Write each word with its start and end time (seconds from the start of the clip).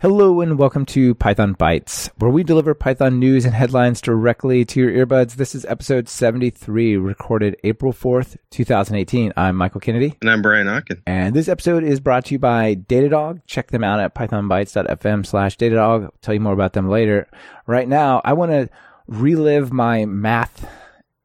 Hello 0.00 0.40
and 0.40 0.58
welcome 0.58 0.86
to 0.86 1.14
Python 1.14 1.54
Bytes, 1.54 2.08
where 2.16 2.30
we 2.30 2.42
deliver 2.42 2.72
Python 2.74 3.18
news 3.18 3.44
and 3.44 3.52
headlines 3.52 4.00
directly 4.00 4.64
to 4.64 4.80
your 4.80 5.06
earbuds. 5.06 5.34
This 5.34 5.54
is 5.54 5.66
episode 5.66 6.08
73, 6.08 6.96
recorded 6.96 7.58
April 7.64 7.92
4th, 7.92 8.38
2018. 8.48 9.34
I'm 9.36 9.56
Michael 9.56 9.82
Kennedy. 9.82 10.16
And 10.22 10.30
I'm 10.30 10.40
Brian 10.40 10.68
Okken. 10.68 11.02
And 11.06 11.36
this 11.36 11.48
episode 11.48 11.84
is 11.84 12.00
brought 12.00 12.24
to 12.24 12.34
you 12.34 12.38
by 12.38 12.76
Datadog. 12.76 13.42
Check 13.44 13.72
them 13.72 13.84
out 13.84 14.00
at 14.00 14.14
pythonbytes.fm 14.14 15.26
slash 15.26 15.58
Datadog. 15.58 16.04
I'll 16.04 16.14
tell 16.22 16.32
you 16.32 16.40
more 16.40 16.54
about 16.54 16.72
them 16.72 16.88
later. 16.88 17.28
Right 17.66 17.86
now, 17.86 18.22
I 18.24 18.32
want 18.32 18.52
to 18.52 18.70
relive 19.06 19.70
my 19.70 20.06
math 20.06 20.66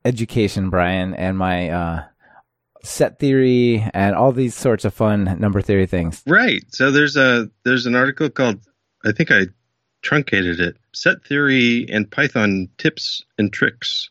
education, 0.03 0.69
Brian, 0.69 1.13
and 1.13 1.37
my, 1.37 1.69
uh, 1.69 2.03
set 2.85 3.19
theory 3.19 3.85
and 3.93 4.15
all 4.15 4.31
these 4.31 4.55
sorts 4.55 4.85
of 4.85 4.93
fun 4.93 5.37
number 5.39 5.61
theory 5.61 5.85
things. 5.85 6.23
Right. 6.25 6.63
So 6.69 6.91
there's 6.91 7.17
a 7.17 7.49
there's 7.63 7.85
an 7.85 7.95
article 7.95 8.29
called 8.29 8.59
I 9.03 9.11
think 9.11 9.31
I 9.31 9.47
truncated 10.01 10.59
it. 10.59 10.77
Set 10.93 11.23
theory 11.25 11.87
and 11.89 12.09
Python 12.09 12.69
tips 12.77 13.23
and 13.37 13.51
tricks. 13.51 14.09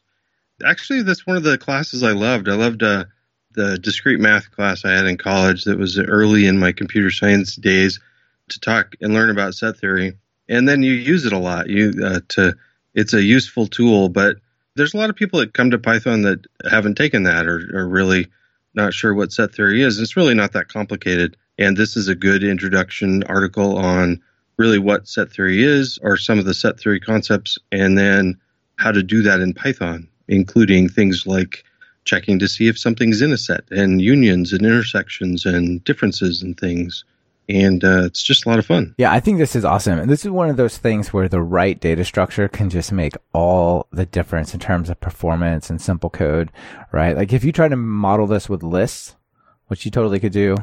Actually, 0.65 1.03
that's 1.03 1.27
one 1.27 1.37
of 1.37 1.43
the 1.43 1.59
classes 1.59 2.03
I 2.03 2.13
loved. 2.13 2.49
I 2.49 2.55
loved 2.55 2.83
uh, 2.83 3.05
the 3.53 3.79
discrete 3.79 4.21
math 4.21 4.51
class 4.51 4.85
I 4.85 4.93
had 4.93 5.07
in 5.07 5.17
college 5.17 5.65
that 5.65 5.79
was 5.79 5.99
early 5.99 6.47
in 6.47 6.59
my 6.59 6.73
computer 6.73 7.11
science 7.11 7.57
days 7.57 8.01
to 8.51 8.61
talk 8.61 8.95
and 9.01 9.15
learn 9.15 9.31
about 9.31 9.55
set 9.55 9.79
theory. 9.79 10.15
And 10.49 10.69
then 10.69 10.83
you 10.83 10.93
use 10.93 11.25
it 11.25 11.33
a 11.33 11.39
lot. 11.39 11.69
You 11.69 11.93
uh, 12.05 12.21
to 12.31 12.55
it's 12.95 13.15
a 13.15 13.23
useful 13.23 13.67
tool, 13.67 14.09
but 14.09 14.37
there's 14.77 14.95
a 14.95 14.97
lot 14.97 15.11
of 15.11 15.17
people 15.17 15.41
that 15.41 15.55
come 15.55 15.71
to 15.71 15.79
Python 15.79 16.23
that 16.23 16.45
haven't 16.69 16.97
taken 16.97 17.25
that 17.25 17.47
or, 17.47 17.71
or 17.73 17.89
really 17.89 18.29
not 18.75 18.95
sure 18.95 19.15
what 19.15 19.33
set 19.33 19.55
theory 19.55 19.83
is, 19.83 20.01
it's 20.01 20.17
really 20.17 20.35
not 20.35 20.53
that 20.53 20.69
complicated. 20.69 21.37
And 21.59 21.77
this 21.77 21.97
is 21.97 22.09
a 22.09 22.15
good 22.15 22.43
introduction 22.43 23.23
article 23.25 23.77
on 23.77 24.21
really 24.57 24.79
what 24.79 25.09
set 25.09 25.33
theory 25.33 25.63
is 25.63 25.99
or 26.03 26.17
some 26.17 26.39
of 26.39 26.45
the 26.45 26.55
set 26.55 26.79
theory 26.81 27.01
concepts 27.01 27.59
and 27.73 27.97
then 27.97 28.39
how 28.77 28.93
to 28.93 29.03
do 29.03 29.23
that 29.23 29.41
in 29.41 29.53
Python, 29.53 30.09
including 30.29 30.89
things 30.89 31.27
like 31.27 31.65
checking 32.05 32.39
to 32.39 32.49
see 32.49 32.69
if 32.69 32.79
something's 32.79 33.23
in 33.23 33.33
a 33.33 33.37
set 33.37 33.65
and 33.71 34.03
unions 34.03 34.53
and 34.53 34.65
intersections 34.65 35.47
and 35.47 35.83
differences 35.85 36.43
and 36.43 36.59
things 36.59 37.05
and 37.49 37.85
uh, 37.85 38.05
it's 38.05 38.23
just 38.23 38.47
a 38.47 38.49
lot 38.49 38.59
of 38.59 38.67
fun. 38.67 38.95
Yeah, 38.99 39.13
I 39.13 39.21
think 39.21 39.39
this 39.39 39.55
is 39.55 39.65
awesome. 39.65 39.99
And 39.99 40.11
this 40.11 40.25
is 40.25 40.31
one 40.31 40.49
of 40.49 40.57
those 40.57 40.79
things 40.79 41.13
where 41.13 41.29
the 41.29 41.43
right 41.43 41.79
data 41.79 42.05
structure 42.05 42.49
can 42.49 42.71
just 42.71 42.93
make 42.93 43.17
all 43.33 43.87
the 43.93 44.07
difference 44.07 44.55
in 44.55 44.61
terms 44.61 44.89
of 44.89 45.01
performance 45.01 45.69
and 45.69 45.81
simple 45.81 46.11
code, 46.11 46.51
right? 46.93 47.17
Like 47.17 47.33
if 47.33 47.45
you 47.45 47.53
try 47.53 47.69
to 47.69 47.77
model 47.77 48.27
this 48.27 48.49
with 48.49 48.63
lists, 48.63 49.17
which 49.67 49.85
you 49.85 49.91
totally 49.91 50.21
could 50.21 50.33
do, 50.33 50.57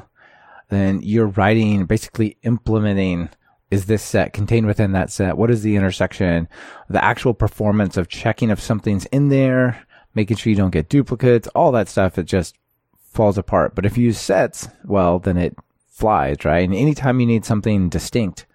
then 0.70 1.02
you're 1.04 1.28
writing, 1.28 1.86
basically 1.86 2.38
implementing 2.44 3.30
is 3.70 3.86
this 3.86 4.04
set 4.04 4.34
contained 4.34 4.68
within 4.68 4.92
that 4.92 5.10
set? 5.10 5.38
What 5.38 5.50
is 5.50 5.64
the 5.64 5.78
intersection? 5.78 6.50
The 6.90 7.04
actual 7.04 7.34
performance 7.34 7.96
of 7.96 8.10
checking 8.10 8.50
if 8.50 8.60
something's 8.60 9.06
in 9.06 9.30
there, 9.30 9.86
making 10.14 10.38
sure 10.38 10.52
you 10.52 10.58
don't 10.58 10.72
get 10.72 10.90
duplicates, 10.90 11.48
all 11.56 11.72
that 11.72 11.88
stuff, 11.88 12.18
it 12.18 12.26
just 12.26 12.58
falls 13.12 13.38
apart. 13.38 13.74
But 13.74 13.86
if 13.86 13.98
you 13.98 14.06
use 14.06 14.20
sets, 14.20 14.68
well, 14.84 15.20
then 15.20 15.38
it 15.38 15.58
flies, 15.92 16.38
right? 16.44 16.64
And 16.64 16.74
anytime 16.74 17.20
you 17.20 17.28
need 17.28 17.46
something 17.46 17.90
distinct, 17.90 18.48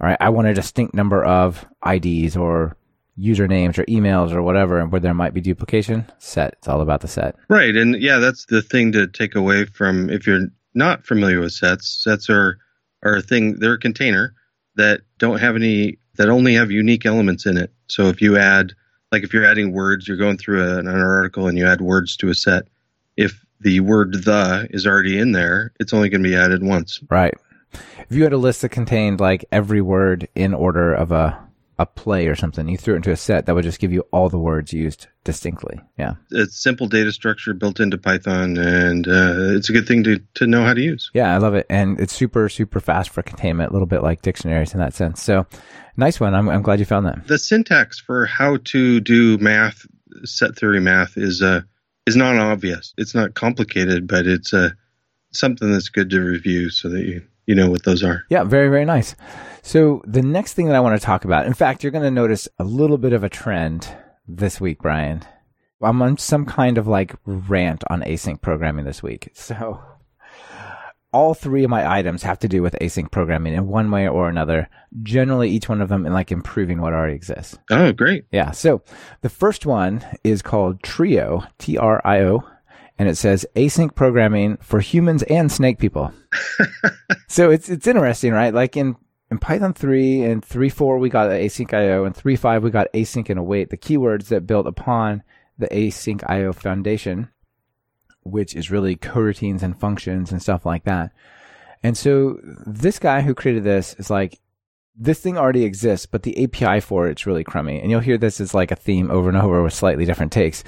all 0.00 0.08
right, 0.08 0.16
I 0.20 0.30
want 0.30 0.48
a 0.48 0.54
distinct 0.54 0.94
number 0.94 1.22
of 1.22 1.66
IDs 1.86 2.36
or 2.36 2.76
usernames 3.18 3.78
or 3.78 3.84
emails 3.84 4.32
or 4.32 4.42
whatever, 4.42 4.78
and 4.78 4.90
where 4.90 5.00
there 5.00 5.12
might 5.12 5.34
be 5.34 5.40
duplication, 5.40 6.10
set. 6.18 6.54
It's 6.54 6.68
all 6.68 6.80
about 6.80 7.02
the 7.02 7.08
set. 7.08 7.36
Right. 7.48 7.76
And 7.76 8.00
yeah, 8.00 8.18
that's 8.18 8.46
the 8.46 8.62
thing 8.62 8.92
to 8.92 9.06
take 9.06 9.34
away 9.34 9.66
from 9.66 10.08
if 10.08 10.26
you're 10.26 10.48
not 10.74 11.04
familiar 11.04 11.40
with 11.40 11.52
sets. 11.52 12.02
Sets 12.02 12.30
are, 12.30 12.58
are 13.02 13.16
a 13.16 13.22
thing, 13.22 13.58
they're 13.58 13.74
a 13.74 13.78
container 13.78 14.34
that 14.76 15.02
don't 15.18 15.40
have 15.40 15.56
any, 15.56 15.98
that 16.16 16.30
only 16.30 16.54
have 16.54 16.70
unique 16.70 17.04
elements 17.04 17.44
in 17.44 17.58
it. 17.58 17.72
So 17.88 18.08
if 18.08 18.22
you 18.22 18.38
add, 18.38 18.72
like 19.10 19.22
if 19.22 19.34
you're 19.34 19.44
adding 19.44 19.72
words, 19.72 20.08
you're 20.08 20.16
going 20.16 20.38
through 20.38 20.62
a, 20.62 20.78
an 20.78 20.88
article 20.88 21.46
and 21.46 21.58
you 21.58 21.66
add 21.66 21.82
words 21.82 22.16
to 22.18 22.30
a 22.30 22.34
set. 22.34 22.68
If 23.16 23.44
the 23.62 23.80
word 23.80 24.24
the 24.24 24.68
is 24.70 24.86
already 24.86 25.18
in 25.18 25.32
there, 25.32 25.72
it's 25.80 25.92
only 25.92 26.08
going 26.08 26.22
to 26.22 26.28
be 26.28 26.36
added 26.36 26.62
once. 26.62 27.00
Right. 27.08 27.34
If 27.72 28.16
you 28.16 28.24
had 28.24 28.32
a 28.32 28.38
list 28.38 28.62
that 28.62 28.68
contained 28.68 29.20
like 29.20 29.44
every 29.50 29.80
word 29.80 30.28
in 30.34 30.52
order 30.52 30.92
of 30.92 31.12
a 31.12 31.38
a 31.78 31.86
play 31.86 32.26
or 32.26 32.36
something, 32.36 32.68
you 32.68 32.76
threw 32.76 32.94
it 32.94 32.98
into 32.98 33.10
a 33.10 33.16
set 33.16 33.46
that 33.46 33.54
would 33.54 33.64
just 33.64 33.80
give 33.80 33.92
you 33.92 34.04
all 34.12 34.28
the 34.28 34.38
words 34.38 34.72
used 34.72 35.08
distinctly. 35.24 35.80
Yeah. 35.98 36.14
It's 36.30 36.62
simple 36.62 36.86
data 36.86 37.12
structure 37.12 37.54
built 37.54 37.80
into 37.80 37.98
Python 37.98 38.56
and 38.56 39.08
uh, 39.08 39.56
it's 39.56 39.68
a 39.68 39.72
good 39.72 39.88
thing 39.88 40.04
to, 40.04 40.20
to 40.34 40.46
know 40.46 40.64
how 40.64 40.74
to 40.74 40.80
use. 40.80 41.10
Yeah, 41.14 41.34
I 41.34 41.38
love 41.38 41.54
it. 41.54 41.66
And 41.70 41.98
it's 41.98 42.12
super, 42.12 42.48
super 42.48 42.78
fast 42.78 43.10
for 43.10 43.22
containment, 43.22 43.70
a 43.70 43.72
little 43.72 43.86
bit 43.86 44.02
like 44.02 44.22
dictionaries 44.22 44.74
in 44.74 44.80
that 44.80 44.94
sense. 44.94 45.22
So 45.22 45.46
nice 45.96 46.20
one. 46.20 46.34
I'm, 46.34 46.48
I'm 46.48 46.62
glad 46.62 46.78
you 46.78 46.84
found 46.84 47.06
that. 47.06 47.26
The 47.26 47.38
syntax 47.38 47.98
for 47.98 48.26
how 48.26 48.58
to 48.64 49.00
do 49.00 49.38
math, 49.38 49.86
set 50.24 50.56
theory 50.56 50.80
math 50.80 51.16
is 51.16 51.42
uh, 51.42 51.62
is 52.06 52.16
not 52.16 52.36
obvious. 52.36 52.94
It's 52.98 53.14
not 53.14 53.34
complicated, 53.34 54.06
but 54.06 54.26
it's 54.26 54.52
uh, 54.52 54.70
something 55.32 55.70
that's 55.70 55.88
good 55.88 56.10
to 56.10 56.20
review 56.20 56.70
so 56.70 56.88
that 56.88 57.04
you 57.04 57.22
you 57.46 57.54
know 57.54 57.70
what 57.70 57.84
those 57.84 58.02
are. 58.02 58.24
Yeah, 58.30 58.44
very 58.44 58.68
very 58.68 58.84
nice. 58.84 59.14
So 59.62 60.02
the 60.06 60.22
next 60.22 60.54
thing 60.54 60.66
that 60.66 60.76
I 60.76 60.80
want 60.80 61.00
to 61.00 61.04
talk 61.04 61.24
about, 61.24 61.46
in 61.46 61.54
fact, 61.54 61.82
you're 61.82 61.92
going 61.92 62.04
to 62.04 62.10
notice 62.10 62.48
a 62.58 62.64
little 62.64 62.98
bit 62.98 63.12
of 63.12 63.22
a 63.22 63.28
trend 63.28 63.88
this 64.26 64.60
week, 64.60 64.78
Brian. 64.80 65.22
I'm 65.80 66.00
on 66.02 66.16
some 66.16 66.46
kind 66.46 66.78
of 66.78 66.86
like 66.86 67.14
rant 67.26 67.82
on 67.90 68.02
async 68.02 68.40
programming 68.40 68.84
this 68.84 69.02
week. 69.02 69.30
So 69.34 69.80
all 71.12 71.34
three 71.34 71.64
of 71.64 71.70
my 71.70 71.98
items 71.98 72.22
have 72.22 72.38
to 72.40 72.48
do 72.48 72.62
with 72.62 72.76
async 72.80 73.10
programming 73.10 73.54
in 73.54 73.68
one 73.68 73.90
way 73.90 74.08
or 74.08 74.28
another. 74.28 74.68
Generally, 75.02 75.50
each 75.50 75.68
one 75.68 75.80
of 75.80 75.88
them 75.88 76.06
in 76.06 76.12
like 76.12 76.32
improving 76.32 76.80
what 76.80 76.92
already 76.92 77.14
exists. 77.14 77.58
Oh, 77.70 77.92
great. 77.92 78.24
Yeah. 78.32 78.50
So 78.52 78.82
the 79.20 79.28
first 79.28 79.66
one 79.66 80.04
is 80.24 80.42
called 80.42 80.82
Trio, 80.82 81.44
T 81.58 81.76
R 81.76 82.00
I 82.04 82.20
O, 82.20 82.44
and 82.98 83.08
it 83.08 83.16
says 83.16 83.46
async 83.54 83.94
programming 83.94 84.56
for 84.58 84.80
humans 84.80 85.22
and 85.24 85.52
snake 85.52 85.78
people. 85.78 86.12
so 87.28 87.50
it's, 87.50 87.68
it's 87.68 87.86
interesting, 87.86 88.32
right? 88.32 88.54
Like 88.54 88.76
in, 88.76 88.96
in 89.30 89.38
Python 89.38 89.74
3 89.74 90.22
and 90.24 90.42
3.4, 90.42 90.98
we 91.00 91.08
got 91.08 91.30
async 91.30 91.72
IO 91.72 92.04
and 92.04 92.14
3.5, 92.14 92.62
we 92.62 92.70
got 92.70 92.92
async 92.92 93.28
and 93.28 93.38
await, 93.38 93.70
the 93.70 93.76
keywords 93.76 94.26
that 94.28 94.46
built 94.46 94.66
upon 94.66 95.22
the 95.58 95.68
async 95.68 96.22
IO 96.28 96.52
foundation 96.52 97.28
which 98.22 98.54
is 98.54 98.70
really 98.70 98.96
coroutines 98.96 99.62
and 99.62 99.78
functions 99.78 100.32
and 100.32 100.42
stuff 100.42 100.64
like 100.64 100.84
that. 100.84 101.12
And 101.82 101.96
so 101.96 102.38
this 102.42 102.98
guy 102.98 103.22
who 103.22 103.34
created 103.34 103.64
this 103.64 103.94
is 103.98 104.10
like, 104.10 104.38
this 104.94 105.20
thing 105.20 105.38
already 105.38 105.64
exists, 105.64 106.06
but 106.06 106.22
the 106.22 106.44
API 106.44 106.80
for 106.80 107.08
it's 107.08 107.26
really 107.26 107.44
crummy. 107.44 107.80
And 107.80 107.90
you'll 107.90 108.00
hear 108.00 108.18
this 108.18 108.40
as 108.40 108.54
like 108.54 108.70
a 108.70 108.76
theme 108.76 109.10
over 109.10 109.28
and 109.28 109.38
over 109.38 109.62
with 109.62 109.72
slightly 109.72 110.04
different 110.04 110.32
takes. 110.32 110.62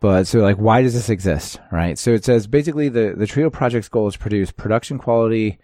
But 0.00 0.26
so 0.26 0.40
like, 0.40 0.56
why 0.56 0.82
does 0.82 0.94
this 0.94 1.08
exist? 1.08 1.58
Right. 1.70 1.98
So 1.98 2.10
it 2.10 2.24
says 2.24 2.46
basically 2.46 2.88
the, 2.88 3.14
the 3.16 3.26
Trio 3.26 3.50
project's 3.50 3.88
goal 3.88 4.08
is 4.08 4.14
to 4.14 4.18
produce 4.18 4.50
production 4.50 4.98
quality, 4.98 5.58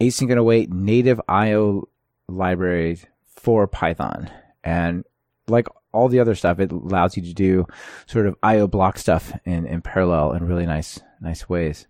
async 0.00 0.30
and 0.30 0.40
await 0.40 0.72
native 0.72 1.20
IO 1.28 1.88
libraries 2.28 3.06
for 3.22 3.66
Python. 3.66 4.30
And 4.64 5.04
like 5.46 5.68
all 5.96 6.08
the 6.08 6.20
other 6.20 6.34
stuff, 6.34 6.60
it 6.60 6.70
allows 6.70 7.16
you 7.16 7.22
to 7.22 7.32
do 7.32 7.66
sort 8.06 8.26
of 8.26 8.36
IO 8.42 8.68
block 8.68 8.98
stuff 8.98 9.32
in, 9.44 9.66
in 9.66 9.80
parallel 9.80 10.32
in 10.32 10.46
really 10.46 10.66
nice, 10.66 11.00
nice 11.20 11.48
ways. 11.48 11.86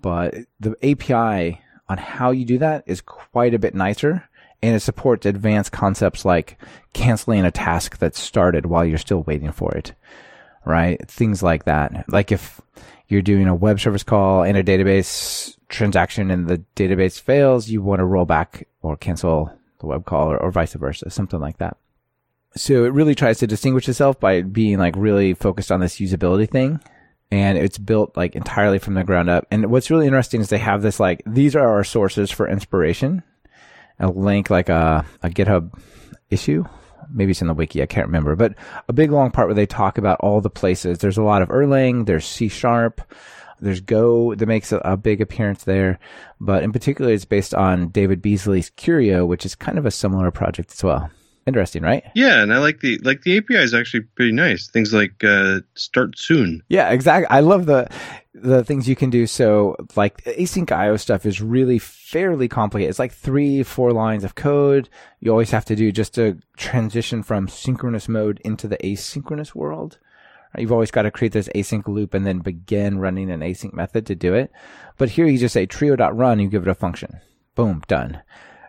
But 0.00 0.34
the 0.60 0.76
API 0.82 1.60
on 1.88 1.98
how 1.98 2.30
you 2.30 2.44
do 2.44 2.58
that 2.58 2.84
is 2.86 3.00
quite 3.00 3.52
a 3.52 3.58
bit 3.58 3.74
nicer 3.74 4.28
and 4.62 4.76
it 4.76 4.80
supports 4.80 5.26
advanced 5.26 5.72
concepts 5.72 6.24
like 6.24 6.56
canceling 6.92 7.44
a 7.44 7.50
task 7.50 7.98
that 7.98 8.14
started 8.14 8.66
while 8.66 8.84
you're 8.84 8.96
still 8.96 9.24
waiting 9.24 9.50
for 9.50 9.74
it, 9.74 9.92
right? 10.64 11.00
Things 11.08 11.42
like 11.42 11.64
that. 11.64 12.04
Like 12.08 12.30
if 12.30 12.60
you're 13.08 13.22
doing 13.22 13.48
a 13.48 13.54
web 13.54 13.80
service 13.80 14.04
call 14.04 14.44
and 14.44 14.56
a 14.56 14.62
database 14.62 15.56
transaction 15.68 16.30
and 16.30 16.46
the 16.46 16.62
database 16.76 17.20
fails, 17.20 17.68
you 17.68 17.82
want 17.82 17.98
to 17.98 18.04
roll 18.04 18.24
back 18.24 18.68
or 18.82 18.96
cancel 18.96 19.52
the 19.80 19.86
web 19.86 20.04
call 20.04 20.30
or, 20.30 20.38
or 20.38 20.52
vice 20.52 20.74
versa, 20.74 21.10
something 21.10 21.40
like 21.40 21.58
that 21.58 21.76
so 22.56 22.84
it 22.84 22.92
really 22.92 23.14
tries 23.14 23.38
to 23.38 23.46
distinguish 23.46 23.88
itself 23.88 24.20
by 24.20 24.42
being 24.42 24.78
like 24.78 24.94
really 24.96 25.34
focused 25.34 25.72
on 25.72 25.80
this 25.80 25.96
usability 25.96 26.48
thing. 26.48 26.80
And 27.30 27.56
it's 27.56 27.78
built 27.78 28.16
like 28.16 28.34
entirely 28.34 28.78
from 28.78 28.94
the 28.94 29.04
ground 29.04 29.30
up. 29.30 29.46
And 29.50 29.70
what's 29.70 29.90
really 29.90 30.06
interesting 30.06 30.42
is 30.42 30.50
they 30.50 30.58
have 30.58 30.82
this 30.82 31.00
like 31.00 31.22
these 31.26 31.56
are 31.56 31.66
our 31.66 31.84
sources 31.84 32.30
for 32.30 32.46
inspiration. 32.46 33.22
A 33.98 34.08
link 34.08 34.50
like 34.50 34.68
a, 34.68 35.06
a 35.22 35.30
github 35.30 35.78
issue. 36.30 36.64
Maybe 37.10 37.30
it's 37.30 37.40
in 37.40 37.48
the 37.48 37.54
wiki. 37.54 37.82
I 37.82 37.86
can't 37.86 38.06
remember. 38.06 38.36
But 38.36 38.54
a 38.88 38.92
big 38.92 39.10
long 39.10 39.30
part 39.30 39.48
where 39.48 39.54
they 39.54 39.66
talk 39.66 39.96
about 39.96 40.20
all 40.20 40.40
the 40.40 40.50
places. 40.50 40.98
There's 40.98 41.18
a 41.18 41.22
lot 41.22 41.42
of 41.42 41.48
erlang. 41.48 42.04
There's 42.04 42.26
c 42.26 42.48
sharp. 42.48 43.00
There's 43.60 43.80
Go 43.80 44.34
that 44.34 44.46
makes 44.46 44.72
a, 44.72 44.78
a, 44.78 44.96
big 44.96 45.20
appearance 45.20 45.62
there, 45.62 46.00
but 46.40 46.64
in 46.64 46.72
particular, 46.72 47.12
it's 47.12 47.24
based 47.24 47.54
on 47.54 47.90
David 47.90 48.20
Beazley's 48.20 48.70
Curio, 48.70 49.24
which 49.24 49.46
is 49.46 49.54
kind 49.54 49.78
of 49.78 49.86
a 49.86 49.90
similar 49.92 50.32
project 50.32 50.72
as 50.72 50.82
well. 50.82 51.08
Interesting, 51.46 51.82
right? 51.82 52.04
Yeah, 52.14 52.42
and 52.42 52.52
I 52.52 52.58
like 52.58 52.80
the 52.80 52.98
like 52.98 53.22
the 53.22 53.38
API 53.38 53.56
is 53.56 53.74
actually 53.74 54.02
pretty 54.02 54.32
nice. 54.32 54.68
Things 54.68 54.92
like 54.92 55.22
uh, 55.24 55.60
start 55.74 56.18
soon. 56.18 56.62
Yeah, 56.68 56.90
exactly. 56.90 57.28
I 57.28 57.40
love 57.40 57.66
the 57.66 57.88
the 58.34 58.64
things 58.64 58.88
you 58.88 58.96
can 58.96 59.10
do. 59.10 59.26
So 59.26 59.76
like 59.94 60.22
async 60.24 60.70
IO 60.72 60.96
stuff 60.96 61.26
is 61.26 61.40
really 61.40 61.78
fairly 61.78 62.48
complicated. 62.48 62.90
It's 62.90 62.98
like 62.98 63.12
three, 63.12 63.62
four 63.62 63.92
lines 63.92 64.24
of 64.24 64.34
code. 64.34 64.88
You 65.20 65.30
always 65.30 65.50
have 65.50 65.64
to 65.66 65.76
do 65.76 65.92
just 65.92 66.14
to 66.14 66.38
transition 66.56 67.22
from 67.22 67.48
synchronous 67.48 68.08
mode 68.08 68.40
into 68.44 68.68
the 68.68 68.78
asynchronous 68.78 69.54
world. 69.54 69.98
You've 70.56 70.72
always 70.72 70.90
got 70.90 71.02
to 71.02 71.10
create 71.10 71.32
this 71.32 71.48
async 71.54 71.86
loop 71.88 72.12
and 72.12 72.26
then 72.26 72.40
begin 72.40 72.98
running 72.98 73.30
an 73.30 73.40
async 73.40 73.72
method 73.72 74.06
to 74.06 74.14
do 74.14 74.34
it. 74.34 74.52
But 74.98 75.10
here 75.10 75.26
you 75.26 75.38
just 75.38 75.54
say 75.54 75.64
trio.run, 75.64 76.40
you 76.40 76.48
give 76.48 76.62
it 76.62 76.70
a 76.70 76.74
function. 76.74 77.20
Boom, 77.54 77.82
done. 77.86 78.22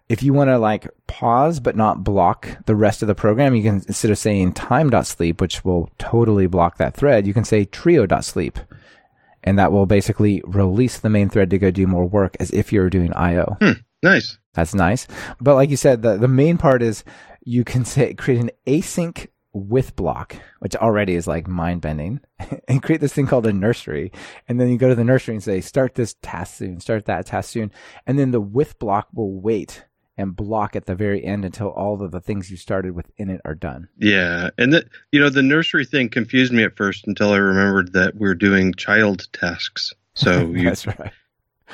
If 0.10 0.22
you 0.22 0.34
want 0.34 0.50
to 0.50 0.58
like 0.58 0.88
pause 1.08 1.60
but 1.60 1.76
not 1.76 2.04
block 2.04 2.58
the 2.66 2.76
rest 2.76 3.02
of 3.02 3.08
the 3.08 3.16
program, 3.16 3.56
you 3.56 3.64
can 3.64 3.76
instead 3.88 4.12
of 4.12 4.18
saying 4.18 4.54
time.sleep, 4.54 5.40
which 5.40 5.64
will 5.64 5.90
totally 5.98 6.48
block 6.48 6.78
that 6.78 6.96
thread, 6.96 7.26
you 7.26 7.34
can 7.34 7.46
say 7.46 7.66
trio.sleep. 7.66 8.60
And 9.46 9.60
that 9.60 9.72
will 9.72 9.86
basically 9.86 10.42
release 10.46 11.00
the 11.00 11.10
main 11.10 11.30
thread 11.30 11.50
to 11.50 11.58
go 11.58 11.72
do 11.72 11.88
more 11.88 12.06
work 12.06 12.38
as 12.40 12.52
if 12.52 12.72
you're 12.72 12.90
doing 12.90 13.14
IO. 13.14 13.58
Hmm, 13.62 13.72
nice. 14.02 14.38
That's 14.54 14.74
nice. 14.74 15.08
But 15.42 15.56
like 15.56 15.70
you 15.70 15.78
said, 15.78 16.02
the, 16.02 16.18
the 16.18 16.28
main 16.28 16.58
part 16.58 16.82
is 16.82 17.04
you 17.44 17.64
can 17.64 17.84
say 17.84 18.14
create 18.14 18.40
an 18.40 18.52
async 18.68 19.28
with 19.54 19.96
block, 19.96 20.36
which 20.60 20.76
already 20.76 21.14
is 21.14 21.28
like 21.28 21.48
mind 21.48 21.82
bending, 21.82 22.20
and 22.68 22.82
create 22.82 23.02
this 23.02 23.14
thing 23.14 23.28
called 23.28 23.46
a 23.46 23.54
nursery. 23.54 24.12
And 24.48 24.60
then 24.60 24.70
you 24.70 24.78
go 24.78 24.90
to 24.90 24.96
the 24.96 25.04
nursery 25.04 25.36
and 25.36 25.44
say, 25.44 25.62
start 25.62 25.96
this 25.96 26.16
task 26.22 26.58
soon, 26.58 26.80
start 26.80 27.06
that 27.06 27.28
task 27.28 27.52
soon. 27.52 27.72
And 28.06 28.18
then 28.18 28.32
the 28.32 28.42
with 28.42 28.80
block 28.80 29.08
will 29.14 29.40
wait 29.40 29.86
and 30.18 30.36
block 30.36 30.76
at 30.76 30.86
the 30.86 30.96
very 30.96 31.24
end 31.24 31.44
until 31.46 31.70
all 31.70 32.02
of 32.02 32.12
the 32.12 32.20
things 32.22 32.52
you 32.52 32.58
started 32.58 32.94
within 32.94 33.30
it 33.30 33.42
are 33.46 33.56
done. 33.56 33.88
Yeah. 33.98 34.50
And 34.58 34.72
that, 34.74 34.86
you 35.12 35.20
know, 35.20 35.30
the 35.30 35.42
nursery 35.42 35.86
thing 35.86 36.10
confused 36.10 36.54
me 36.54 36.64
at 36.64 36.76
first 36.78 37.08
until 37.08 37.32
I 37.32 37.38
remembered 37.38 37.94
that 37.94 38.16
we're 38.16 38.36
doing 38.36 38.74
child 38.76 39.28
tasks. 39.34 39.92
So 40.14 40.42
you, 40.48 40.66
That's 40.66 40.86
right. 40.86 41.12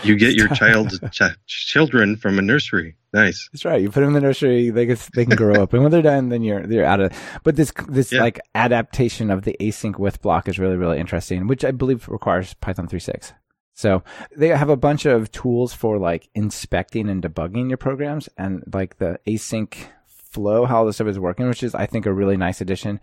you 0.03 0.15
get 0.15 0.35
your 0.35 0.47
child's 0.49 0.99
ch- 1.11 1.35
children 1.47 2.15
from 2.15 2.39
a 2.39 2.41
nursery. 2.41 2.95
Nice. 3.11 3.49
That's 3.51 3.65
right. 3.65 3.81
You 3.81 3.89
put 3.89 4.01
them 4.01 4.09
in 4.09 4.13
the 4.13 4.21
nursery, 4.21 4.69
they 4.69 4.85
can 4.85 4.97
they 5.15 5.25
can 5.25 5.35
grow 5.35 5.63
up, 5.63 5.73
and 5.73 5.81
when 5.81 5.91
they're 5.91 6.03
done, 6.03 6.29
then 6.29 6.43
you're 6.43 6.63
you're 6.71 6.85
out 6.85 6.99
of. 7.01 7.11
But 7.43 7.55
this 7.55 7.73
this 7.87 8.11
Yeah. 8.11 8.21
like 8.21 8.39
adaptation 8.53 9.31
of 9.31 9.41
the 9.41 9.57
async 9.59 9.97
with 9.97 10.21
block 10.21 10.47
is 10.47 10.59
really 10.59 10.77
really 10.77 10.99
interesting, 10.99 11.47
which 11.47 11.65
I 11.65 11.71
believe 11.71 12.07
requires 12.07 12.53
Python 12.53 12.87
3.6. 12.87 13.33
So 13.79 14.03
they 14.35 14.49
have 14.49 14.67
a 14.67 14.75
bunch 14.75 15.05
of 15.05 15.31
tools 15.31 15.73
for 15.73 15.97
like 15.97 16.27
inspecting 16.35 17.07
and 17.07 17.23
debugging 17.23 17.69
your 17.69 17.77
programs, 17.77 18.27
and 18.37 18.61
like 18.73 18.97
the 18.97 19.21
async 19.25 19.73
flow, 20.05 20.65
how 20.65 20.83
this 20.83 20.97
stuff 20.97 21.07
is 21.07 21.17
working, 21.17 21.47
which 21.47 21.63
is 21.63 21.73
I 21.73 21.85
think 21.85 22.05
a 22.05 22.11
really 22.11 22.35
nice 22.35 22.59
addition. 22.59 22.99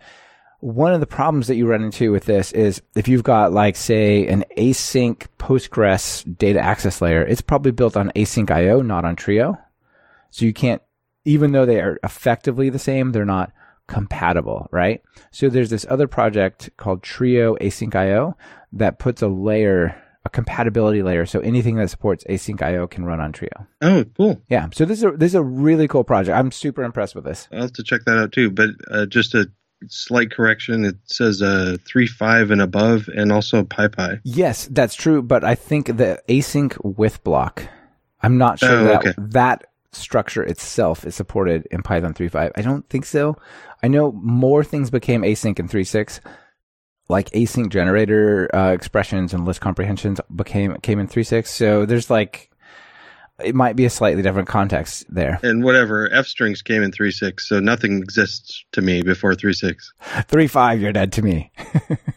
One 0.59 0.93
of 0.93 0.99
the 0.99 1.07
problems 1.07 1.47
that 1.47 1.55
you 1.55 1.65
run 1.65 1.83
into 1.83 2.11
with 2.11 2.25
this 2.25 2.51
is 2.51 2.83
if 2.95 3.07
you've 3.07 3.23
got 3.23 3.51
like 3.51 3.75
say 3.75 4.27
an 4.27 4.45
async 4.55 5.25
Postgres 5.39 6.37
data 6.37 6.59
access 6.59 7.01
layer, 7.01 7.23
it's 7.23 7.41
probably 7.41 7.71
built 7.71 7.97
on 7.97 8.11
async 8.11 8.51
IO, 8.51 8.83
not 8.83 9.03
on 9.03 9.15
Trio. 9.15 9.57
So 10.29 10.45
you 10.45 10.53
can't, 10.53 10.83
even 11.25 11.53
though 11.53 11.65
they 11.65 11.81
are 11.81 11.99
effectively 12.03 12.69
the 12.69 12.77
same, 12.77 13.13
they're 13.13 13.25
not 13.25 13.51
compatible, 13.87 14.69
right? 14.71 15.01
So 15.31 15.49
there's 15.49 15.71
this 15.71 15.87
other 15.89 16.07
project 16.07 16.69
called 16.77 17.01
Trio 17.01 17.55
Async 17.55 17.95
IO 17.95 18.37
that 18.73 18.99
puts 18.99 19.23
a 19.23 19.27
layer, 19.27 19.99
a 20.27 20.29
compatibility 20.29 21.01
layer. 21.01 21.25
So 21.25 21.39
anything 21.39 21.77
that 21.77 21.89
supports 21.89 22.23
async 22.29 22.61
IO 22.61 22.85
can 22.85 23.05
run 23.05 23.19
on 23.19 23.31
Trio. 23.31 23.65
Oh, 23.81 24.03
cool. 24.17 24.41
Yeah. 24.49 24.67
So 24.73 24.85
this 24.85 24.99
is 24.99 25.05
a, 25.05 25.11
this 25.11 25.31
is 25.31 25.35
a 25.35 25.43
really 25.43 25.87
cool 25.87 26.03
project. 26.03 26.37
I'm 26.37 26.51
super 26.51 26.83
impressed 26.83 27.15
with 27.15 27.23
this. 27.23 27.47
I'll 27.51 27.61
have 27.61 27.73
to 27.73 27.83
check 27.83 28.01
that 28.05 28.17
out 28.17 28.31
too. 28.31 28.51
But 28.51 28.69
uh, 28.91 29.05
just 29.05 29.33
a 29.33 29.49
slight 29.87 30.31
correction. 30.31 30.85
It 30.85 30.95
says 31.05 31.41
uh, 31.41 31.77
three 31.85 32.07
five 32.07 32.51
and 32.51 32.61
above, 32.61 33.07
and 33.15 33.31
also 33.31 33.63
PyPy. 33.63 34.19
Yes, 34.23 34.67
that's 34.71 34.95
true. 34.95 35.21
But 35.21 35.43
I 35.43 35.55
think 35.55 35.87
the 35.97 36.21
async 36.27 36.77
with 36.83 37.23
block, 37.23 37.63
I'm 38.21 38.37
not 38.37 38.59
sure 38.59 38.69
Oh, 38.79 38.83
that 38.85 38.99
okay. 39.07 39.13
that 39.17 39.63
structure 39.93 40.43
itself 40.43 41.05
is 41.05 41.15
supported 41.15 41.65
in 41.71 41.81
Python 41.81 42.13
3.5. 42.13 42.51
I 42.55 42.61
don't 42.61 42.87
think 42.89 43.05
so. 43.05 43.35
I 43.81 43.87
know 43.87 44.11
more 44.11 44.63
things 44.63 44.91
became 44.91 45.21
async 45.23 45.57
in 45.59 45.67
3.6, 45.67 46.19
like 47.09 47.29
async 47.31 47.69
generator 47.69 48.53
uh, 48.53 48.71
expressions 48.71 49.33
and 49.33 49.45
list 49.45 49.61
comprehensions 49.61 50.19
became 50.35 50.75
came 50.77 50.99
in 50.99 51.07
3.6. 51.07 51.47
So 51.47 51.85
there's 51.85 52.09
like 52.09 52.51
it 53.43 53.53
might 53.53 53.75
be 53.75 53.85
a 53.85 53.89
slightly 53.89 54.23
different 54.23 54.47
context 54.47 55.05
there. 55.09 55.39
And 55.43 55.63
whatever 55.63 56.11
f 56.11 56.25
strings 56.25 56.61
came 56.61 56.81
in 56.81 56.91
three 56.91 57.11
six, 57.11 57.47
so 57.47 57.59
nothing 57.59 57.97
exists 57.97 58.65
to 58.71 58.81
me 58.81 59.03
before 59.03 59.35
three 59.35 59.53
six. 59.53 59.93
3.5, 60.01 60.81
you're 60.81 60.93
dead 60.93 61.11
to 61.13 61.21
me. 61.21 61.51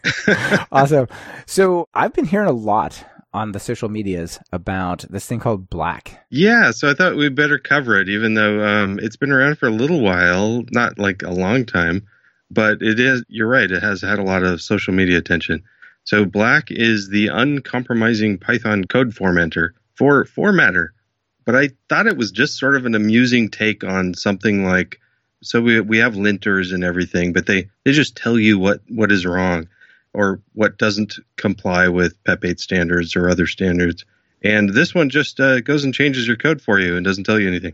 awesome. 0.71 1.07
So 1.45 1.87
I've 1.93 2.13
been 2.13 2.25
hearing 2.25 2.49
a 2.49 2.53
lot 2.53 3.05
on 3.33 3.53
the 3.53 3.59
social 3.59 3.87
medias 3.87 4.39
about 4.51 5.05
this 5.09 5.25
thing 5.25 5.39
called 5.39 5.69
Black. 5.69 6.25
Yeah, 6.29 6.71
so 6.71 6.89
I 6.89 6.93
thought 6.93 7.15
we'd 7.15 7.35
better 7.35 7.57
cover 7.57 7.99
it, 7.99 8.09
even 8.09 8.33
though 8.33 8.65
um, 8.65 8.99
it's 9.01 9.15
been 9.15 9.31
around 9.31 9.57
for 9.57 9.67
a 9.67 9.71
little 9.71 10.01
while, 10.01 10.63
not 10.71 10.99
like 10.99 11.21
a 11.23 11.31
long 11.31 11.65
time, 11.65 12.05
but 12.51 12.81
it 12.81 12.99
is. 12.99 13.23
You're 13.27 13.47
right; 13.47 13.69
it 13.71 13.81
has 13.81 14.01
had 14.01 14.19
a 14.19 14.23
lot 14.23 14.43
of 14.43 14.61
social 14.61 14.93
media 14.93 15.17
attention. 15.17 15.63
So 16.03 16.25
Black 16.25 16.71
is 16.71 17.09
the 17.09 17.27
uncompromising 17.27 18.39
Python 18.39 18.85
code 18.85 19.13
formatter 19.13 19.69
for 19.95 20.25
formatter, 20.25 20.89
but 21.45 21.55
I 21.55 21.69
thought 21.89 22.07
it 22.07 22.17
was 22.17 22.31
just 22.31 22.57
sort 22.59 22.75
of 22.75 22.85
an 22.85 22.95
amusing 22.95 23.49
take 23.49 23.83
on 23.83 24.13
something 24.13 24.65
like. 24.65 24.99
So 25.43 25.61
we 25.61 25.79
we 25.79 25.97
have 25.99 26.13
linters 26.13 26.73
and 26.73 26.83
everything, 26.83 27.33
but 27.33 27.45
they 27.45 27.69
they 27.83 27.93
just 27.93 28.15
tell 28.15 28.37
you 28.37 28.59
what 28.59 28.81
what 28.89 29.11
is 29.11 29.25
wrong 29.25 29.67
or 30.13 30.41
what 30.53 30.77
doesn't 30.77 31.15
comply 31.37 31.87
with 31.87 32.21
PEP 32.25 32.45
8 32.45 32.59
standards 32.59 33.15
or 33.15 33.29
other 33.29 33.47
standards. 33.47 34.03
And 34.43 34.69
this 34.69 34.93
one 34.93 35.09
just 35.09 35.39
uh, 35.39 35.61
goes 35.61 35.83
and 35.83 35.93
changes 35.93 36.27
your 36.27 36.35
code 36.35 36.61
for 36.61 36.79
you 36.79 36.95
and 36.95 37.05
doesn't 37.05 37.23
tell 37.23 37.39
you 37.39 37.47
anything. 37.47 37.73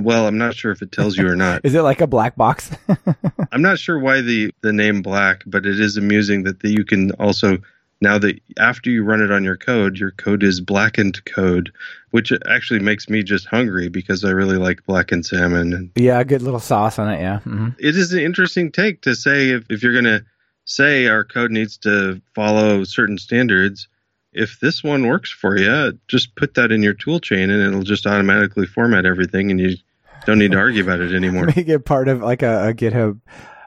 Well, 0.00 0.26
I'm 0.26 0.38
not 0.38 0.54
sure 0.54 0.72
if 0.72 0.82
it 0.82 0.92
tells 0.92 1.16
you 1.16 1.28
or 1.28 1.36
not. 1.36 1.60
Is 1.64 1.74
it 1.74 1.82
like 1.82 2.00
a 2.00 2.06
black 2.06 2.36
box? 2.36 2.70
I'm 3.52 3.62
not 3.62 3.78
sure 3.78 3.98
why 3.98 4.20
the, 4.20 4.52
the 4.62 4.72
name 4.72 5.02
black, 5.02 5.42
but 5.46 5.66
it 5.66 5.78
is 5.78 5.96
amusing 5.96 6.44
that 6.44 6.60
the, 6.60 6.70
you 6.70 6.84
can 6.84 7.10
also, 7.12 7.58
now 8.00 8.18
that 8.18 8.40
after 8.58 8.90
you 8.90 9.04
run 9.04 9.20
it 9.20 9.30
on 9.30 9.44
your 9.44 9.56
code, 9.56 9.98
your 9.98 10.12
code 10.12 10.42
is 10.42 10.60
blackened 10.60 11.24
code, 11.26 11.72
which 12.10 12.32
actually 12.48 12.80
makes 12.80 13.08
me 13.08 13.22
just 13.22 13.46
hungry 13.46 13.88
because 13.88 14.24
I 14.24 14.30
really 14.30 14.56
like 14.56 14.84
blackened 14.86 15.26
salmon. 15.26 15.92
Yeah, 15.96 16.20
a 16.20 16.24
good 16.24 16.42
little 16.42 16.60
sauce 16.60 16.98
on 16.98 17.12
it. 17.12 17.20
Yeah. 17.20 17.40
hmm 17.40 17.68
it 17.78 17.96
is 17.96 18.12
an 18.12 18.20
interesting 18.20 18.72
take 18.72 19.02
to 19.02 19.14
say 19.14 19.50
if, 19.50 19.64
if 19.68 19.82
you're 19.82 19.92
going 19.92 20.04
to 20.04 20.24
say 20.64 21.06
our 21.06 21.24
code 21.24 21.50
needs 21.50 21.76
to 21.78 22.20
follow 22.34 22.84
certain 22.84 23.18
standards, 23.18 23.88
if 24.32 24.60
this 24.60 24.82
one 24.82 25.06
works 25.06 25.30
for 25.30 25.58
you, 25.58 25.98
just 26.08 26.34
put 26.36 26.54
that 26.54 26.72
in 26.72 26.82
your 26.82 26.94
tool 26.94 27.20
chain 27.20 27.50
and 27.50 27.62
it'll 27.62 27.82
just 27.82 28.06
automatically 28.06 28.66
format 28.66 29.04
everything 29.04 29.50
and 29.50 29.60
you 29.60 29.76
don't 30.24 30.38
need 30.38 30.52
to 30.52 30.58
argue 30.58 30.82
about 30.82 31.00
it 31.00 31.14
anymore. 31.14 31.46
Make 31.56 31.68
it 31.68 31.84
part 31.84 32.08
of 32.08 32.22
like 32.22 32.42
a, 32.42 32.68
a 32.68 32.74
GitHub, 32.74 33.20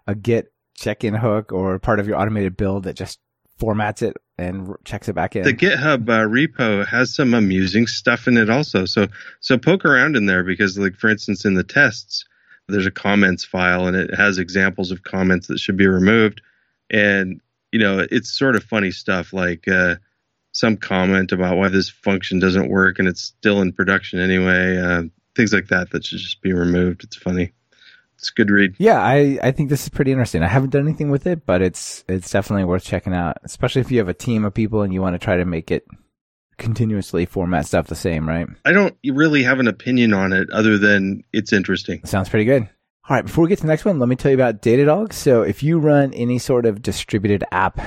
a 0.07 0.15
Git 0.15 0.51
check-in 0.75 1.13
hook 1.13 1.51
or 1.51 1.79
part 1.79 1.99
of 1.99 2.07
your 2.07 2.17
automated 2.17 2.57
build 2.57 2.83
that 2.83 2.95
just 2.95 3.19
formats 3.59 4.01
it 4.01 4.17
and 4.37 4.69
r- 4.69 4.79
checks 4.83 5.07
it 5.07 5.13
back 5.13 5.35
in. 5.35 5.43
The 5.43 5.53
GitHub 5.53 6.09
uh, 6.09 6.27
repo 6.27 6.85
has 6.85 7.15
some 7.15 7.33
amusing 7.33 7.87
stuff 7.87 8.27
in 8.27 8.37
it 8.37 8.49
also. 8.49 8.85
So 8.85 9.07
so 9.39 9.57
poke 9.57 9.85
around 9.85 10.15
in 10.15 10.25
there 10.25 10.43
because 10.43 10.77
like 10.77 10.95
for 10.95 11.09
instance 11.09 11.45
in 11.45 11.53
the 11.53 11.63
tests 11.63 12.25
there's 12.67 12.87
a 12.87 12.91
comments 12.91 13.45
file 13.45 13.87
and 13.87 13.95
it 13.95 14.13
has 14.15 14.37
examples 14.37 14.91
of 14.91 15.03
comments 15.03 15.47
that 15.47 15.59
should 15.59 15.77
be 15.77 15.87
removed 15.87 16.41
and 16.89 17.39
you 17.71 17.79
know 17.79 18.05
it's 18.11 18.29
sort 18.29 18.55
of 18.55 18.63
funny 18.63 18.91
stuff 18.91 19.33
like 19.33 19.67
uh, 19.67 19.95
some 20.55 20.77
comment 20.77 21.33
about 21.33 21.57
why 21.57 21.67
this 21.67 21.89
function 21.89 22.39
doesn't 22.39 22.69
work 22.69 22.97
and 22.97 23.09
it's 23.09 23.21
still 23.21 23.61
in 23.61 23.73
production 23.73 24.19
anyway 24.19 24.77
uh, 24.77 25.03
things 25.35 25.51
like 25.51 25.67
that 25.67 25.89
that 25.91 26.05
should 26.05 26.19
just 26.19 26.41
be 26.41 26.53
removed 26.53 27.03
it's 27.03 27.17
funny 27.17 27.51
it's 28.17 28.29
a 28.29 28.33
good 28.33 28.49
read 28.49 28.73
yeah, 28.77 29.01
I, 29.01 29.37
I 29.43 29.51
think 29.51 29.69
this 29.69 29.83
is 29.83 29.89
pretty 29.89 30.11
interesting. 30.11 30.41
I 30.41 30.47
haven't 30.47 30.69
done 30.69 30.87
anything 30.87 31.11
with 31.11 31.27
it, 31.27 31.45
but 31.45 31.61
it's 31.61 32.05
it's 32.07 32.31
definitely 32.31 32.63
worth 32.63 32.85
checking 32.85 33.13
out, 33.13 33.37
especially 33.43 33.81
if 33.81 33.91
you 33.91 33.97
have 33.97 34.07
a 34.07 34.13
team 34.13 34.45
of 34.45 34.53
people 34.53 34.83
and 34.83 34.93
you 34.93 35.01
want 35.01 35.15
to 35.15 35.19
try 35.19 35.35
to 35.35 35.43
make 35.43 35.69
it 35.69 35.85
continuously 36.57 37.25
format 37.25 37.65
stuff 37.65 37.87
the 37.87 37.95
same, 37.95 38.27
right? 38.27 38.47
i 38.63 38.71
don't 38.71 38.95
really 39.05 39.43
have 39.43 39.59
an 39.59 39.67
opinion 39.67 40.13
on 40.13 40.31
it 40.31 40.49
other 40.51 40.77
than 40.77 41.21
it's 41.33 41.51
interesting 41.51 41.99
Sounds 42.05 42.29
pretty 42.29 42.45
good. 42.45 42.63
All 43.07 43.15
right, 43.15 43.25
before 43.25 43.43
we 43.43 43.49
get 43.49 43.57
to 43.57 43.63
the 43.63 43.67
next 43.67 43.83
one, 43.85 43.99
let 43.99 44.09
me 44.09 44.15
tell 44.15 44.31
you 44.31 44.37
about 44.37 44.61
Datadog. 44.61 45.13
So 45.13 45.43
if 45.43 45.61
you 45.61 45.77
run 45.77 46.13
any 46.13 46.39
sort 46.39 46.65
of 46.65 46.81
distributed 46.81 47.43
app, 47.51 47.79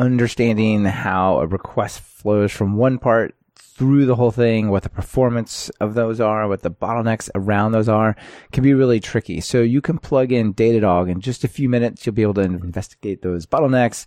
understanding 0.00 0.84
how 0.84 1.38
a 1.38 1.46
request 1.46 2.00
flows 2.00 2.50
from 2.50 2.76
one 2.76 2.98
part 2.98 3.34
through 3.54 4.04
the 4.06 4.14
whole 4.14 4.30
thing, 4.30 4.68
what 4.68 4.82
the 4.82 4.90
performance 4.90 5.70
of 5.80 5.94
those 5.94 6.20
are, 6.20 6.48
what 6.48 6.62
the 6.62 6.70
bottlenecks 6.70 7.30
around 7.34 7.72
those 7.72 7.88
are, 7.88 8.14
can 8.52 8.62
be 8.62 8.74
really 8.74 9.00
tricky. 9.00 9.40
So 9.40 9.62
you 9.62 9.80
can 9.80 9.98
plug 9.98 10.32
in 10.32 10.52
Datadog 10.52 11.10
in 11.10 11.20
just 11.20 11.44
a 11.44 11.48
few 11.48 11.68
minutes. 11.68 12.04
You'll 12.04 12.14
be 12.14 12.22
able 12.22 12.34
to 12.34 12.42
investigate 12.42 13.22
those 13.22 13.46
bottlenecks 13.46 14.06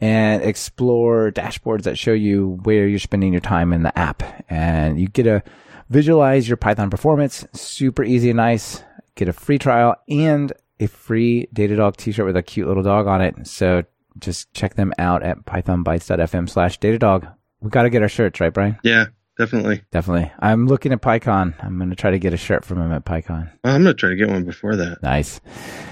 and 0.00 0.42
explore 0.42 1.30
dashboards 1.30 1.82
that 1.82 1.98
show 1.98 2.12
you 2.12 2.58
where 2.64 2.88
you're 2.88 2.98
spending 2.98 3.32
your 3.32 3.40
time 3.40 3.72
in 3.72 3.84
the 3.84 3.96
app. 3.96 4.24
And 4.48 5.00
you 5.00 5.06
get 5.06 5.24
to 5.24 5.42
visualize 5.88 6.48
your 6.48 6.56
Python 6.56 6.90
performance. 6.90 7.46
Super 7.52 8.02
easy 8.02 8.30
and 8.30 8.38
nice. 8.38 8.82
Get 9.14 9.28
a 9.28 9.32
free 9.32 9.58
trial 9.58 9.94
and 10.08 10.52
a 10.80 10.88
free 10.88 11.48
Datadog 11.54 11.96
t-shirt 11.96 12.26
with 12.26 12.36
a 12.36 12.42
cute 12.42 12.66
little 12.66 12.82
dog 12.82 13.06
on 13.06 13.20
it. 13.20 13.46
So 13.46 13.84
just 14.18 14.52
check 14.52 14.74
them 14.74 14.92
out 14.98 15.22
at 15.22 15.44
pythonbytes.fm 15.44 16.48
slash 16.48 16.78
Datadog. 16.78 17.32
We 17.60 17.70
got 17.70 17.82
to 17.82 17.90
get 17.90 18.02
our 18.02 18.08
shirts, 18.08 18.40
right, 18.40 18.52
Brian? 18.52 18.78
Yeah, 18.82 19.06
definitely. 19.38 19.82
Definitely. 19.92 20.32
I'm 20.38 20.66
looking 20.66 20.92
at 20.92 21.00
PyCon. 21.00 21.54
I'm 21.62 21.78
going 21.78 21.90
to 21.90 21.96
try 21.96 22.10
to 22.10 22.18
get 22.18 22.32
a 22.32 22.36
shirt 22.36 22.64
from 22.64 22.80
him 22.80 22.92
at 22.92 23.04
PyCon. 23.04 23.50
Well, 23.62 23.74
I'm 23.74 23.82
going 23.82 23.94
to 23.94 24.00
try 24.00 24.10
to 24.10 24.16
get 24.16 24.28
one 24.28 24.44
before 24.44 24.76
that. 24.76 25.02
Nice. 25.02 25.40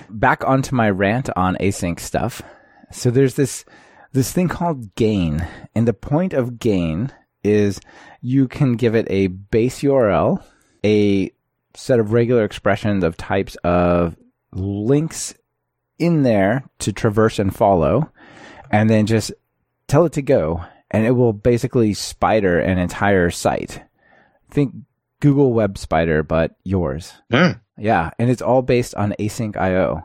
Back 0.09 0.45
onto 0.45 0.75
my 0.75 0.91
rant 0.91 1.31
on 1.37 1.57
async 1.61 2.01
stuff. 2.01 2.43
So 2.93 3.11
there's 3.11 3.35
this 3.35 3.65
this 4.13 4.33
thing 4.33 4.49
called 4.49 4.97
gain, 4.97 5.47
and 5.75 5.87
the 5.87 5.93
point 5.93 6.33
of 6.33 6.59
gain 6.59 7.13
is 7.45 7.81
you 8.21 8.49
can 8.49 8.73
give 8.75 8.97
it 8.97 9.07
a 9.09 9.29
base 9.29 9.81
URL, 9.83 10.43
a 10.85 11.31
set 11.75 12.01
of 12.01 12.13
regular 12.13 12.45
expressions 12.45 13.05
of 13.05 13.17
types 13.17 13.55
of 13.63 14.17
links 14.53 15.35
in 16.01 16.23
there 16.25 16.65
to 16.81 16.93
traverse 16.93 17.39
and 17.39 17.55
follow, 17.55 18.11
and 18.73 18.91
then 18.91 19.07
just 19.07 19.33
tell 19.87 20.05
it 20.07 20.13
to 20.15 20.23
go, 20.23 20.65
and 20.91 21.07
it 21.07 21.13
will 21.13 21.33
basically 21.33 21.95
spider 21.95 22.59
an 22.59 22.79
entire 22.79 23.31
site. 23.31 23.83
Think 24.51 24.75
Google 25.21 25.53
Web 25.53 25.79
Spider, 25.79 26.23
but 26.23 26.57
yours. 26.65 27.13
Wow. 27.31 27.57
Yeah, 27.77 28.11
and 28.19 28.31
it's 28.31 28.43
all 28.43 28.63
based 28.63 28.95
on 28.95 29.15
async 29.19 29.57
IO. 29.57 30.05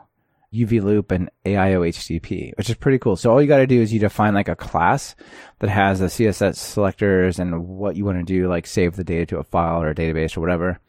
uvloop 0.52 1.10
and 1.10 1.30
aiohttp, 1.44 2.56
which 2.56 2.70
is 2.70 2.76
pretty 2.76 2.98
cool. 2.98 3.16
So 3.16 3.30
all 3.30 3.42
you 3.42 3.48
got 3.48 3.58
to 3.58 3.66
do 3.66 3.80
is 3.80 3.92
you 3.92 4.00
define 4.00 4.34
like 4.34 4.48
a 4.48 4.56
class 4.56 5.14
that 5.58 5.70
has 5.70 6.00
the 6.00 6.06
CSS 6.06 6.56
selectors 6.56 7.38
and 7.38 7.66
what 7.66 7.96
you 7.96 8.04
want 8.04 8.18
to 8.18 8.24
do, 8.24 8.48
like 8.48 8.66
save 8.66 8.96
the 8.96 9.04
data 9.04 9.26
to 9.26 9.38
a 9.38 9.44
file 9.44 9.82
or 9.82 9.90
a 9.90 9.94
database 9.94 10.36
or 10.36 10.40
whatever. 10.40 10.80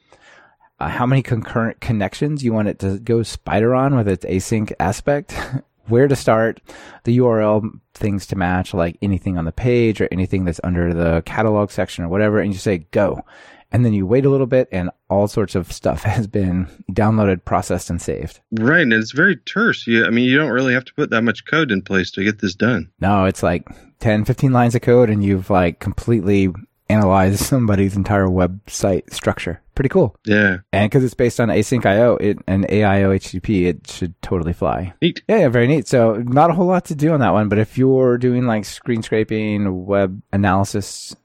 Uh, 0.80 0.88
how 0.88 1.06
many 1.06 1.24
concurrent 1.24 1.80
connections 1.82 2.44
you 2.44 2.54
want 2.54 2.68
it 2.68 2.80
to 2.80 3.00
go 3.00 3.24
spider 3.24 3.74
on 3.74 3.96
with 3.96 4.08
its 4.08 4.26
async 4.26 4.72
aspect, 4.80 5.34
where 5.88 6.08
to 6.08 6.16
start, 6.16 6.62
the 7.04 7.18
URL 7.18 7.80
things 7.96 8.28
to 8.28 8.36
match, 8.36 8.74
like 8.74 8.98
anything 9.02 9.38
on 9.38 9.46
the 9.46 9.52
page 9.52 10.00
or 10.00 10.08
anything 10.12 10.46
that's 10.46 10.62
under 10.64 10.94
the 10.94 11.24
catalog 11.26 11.72
section 11.72 12.04
or 12.04 12.10
whatever, 12.10 12.40
and 12.40 12.54
you 12.54 12.60
say 12.60 12.80
go. 12.92 13.26
And 13.72 13.84
then 13.84 13.94
you 13.94 14.06
wait 14.06 14.26
a 14.26 14.30
little 14.30 14.48
bit 14.48 14.70
and 14.72 14.90
all 15.10 15.28
sorts 15.28 15.56
of 15.56 15.72
stuff 15.72 16.04
has 16.04 16.28
been 16.28 16.68
downloaded 16.92 17.44
processed 17.44 17.90
and 17.90 18.02
saved. 18.02 18.40
Right 18.52 18.82
and 18.82 18.94
it's 18.94 19.12
very 19.12 19.36
terse. 19.36 19.86
You, 19.88 20.06
i 20.06 20.10
mean 20.10 20.26
you 20.26 20.38
don't 20.38 20.52
really 20.52 20.74
have 20.74 20.86
to 20.86 20.94
put 20.94 21.10
that 21.10 21.24
much 21.24 21.46
code 21.46 21.72
in 21.72 21.82
place 21.82 22.12
to 22.12 22.24
get 22.24 22.40
this 22.40 22.56
done. 22.56 22.92
No 23.02 23.26
it's 23.26 23.44
like 23.44 23.68
10 24.00 24.26
15 24.26 24.54
lines 24.54 24.76
of 24.76 24.82
code 24.82 25.10
and 25.10 25.24
you've 25.24 25.50
like 25.50 25.80
completely 25.80 26.54
analyzed 26.90 27.40
somebody's 27.46 27.96
entire 27.96 28.28
website 28.28 29.14
structure. 29.14 29.62
Pretty 29.76 29.90
cool. 29.90 30.16
Yeah. 30.26 30.58
And 30.74 30.90
because 30.90 31.04
it's 31.04 31.14
based 31.14 31.40
on 31.40 31.50
async 31.50 31.86
io 31.86 32.16
it, 32.16 32.40
and 32.48 32.68
aiohttp 32.68 33.66
it 33.66 33.88
should 33.90 34.20
totally 34.22 34.54
fly. 34.54 34.94
Neat. 35.02 35.22
Yeah, 35.28 35.40
yeah 35.40 35.50
very 35.50 35.68
neat. 35.68 35.88
So 35.88 36.16
not 36.16 36.50
a 36.50 36.54
whole 36.54 36.66
lot 36.66 36.86
to 36.86 36.96
do 36.96 37.14
on 37.14 37.20
that 37.20 37.34
one 37.34 37.50
but 37.50 37.60
if 37.60 37.78
you're 37.78 38.18
doing 38.18 38.46
like 38.46 38.66
screen 38.66 39.04
scraping 39.04 39.86
web 39.86 40.22
analysis 40.34 41.16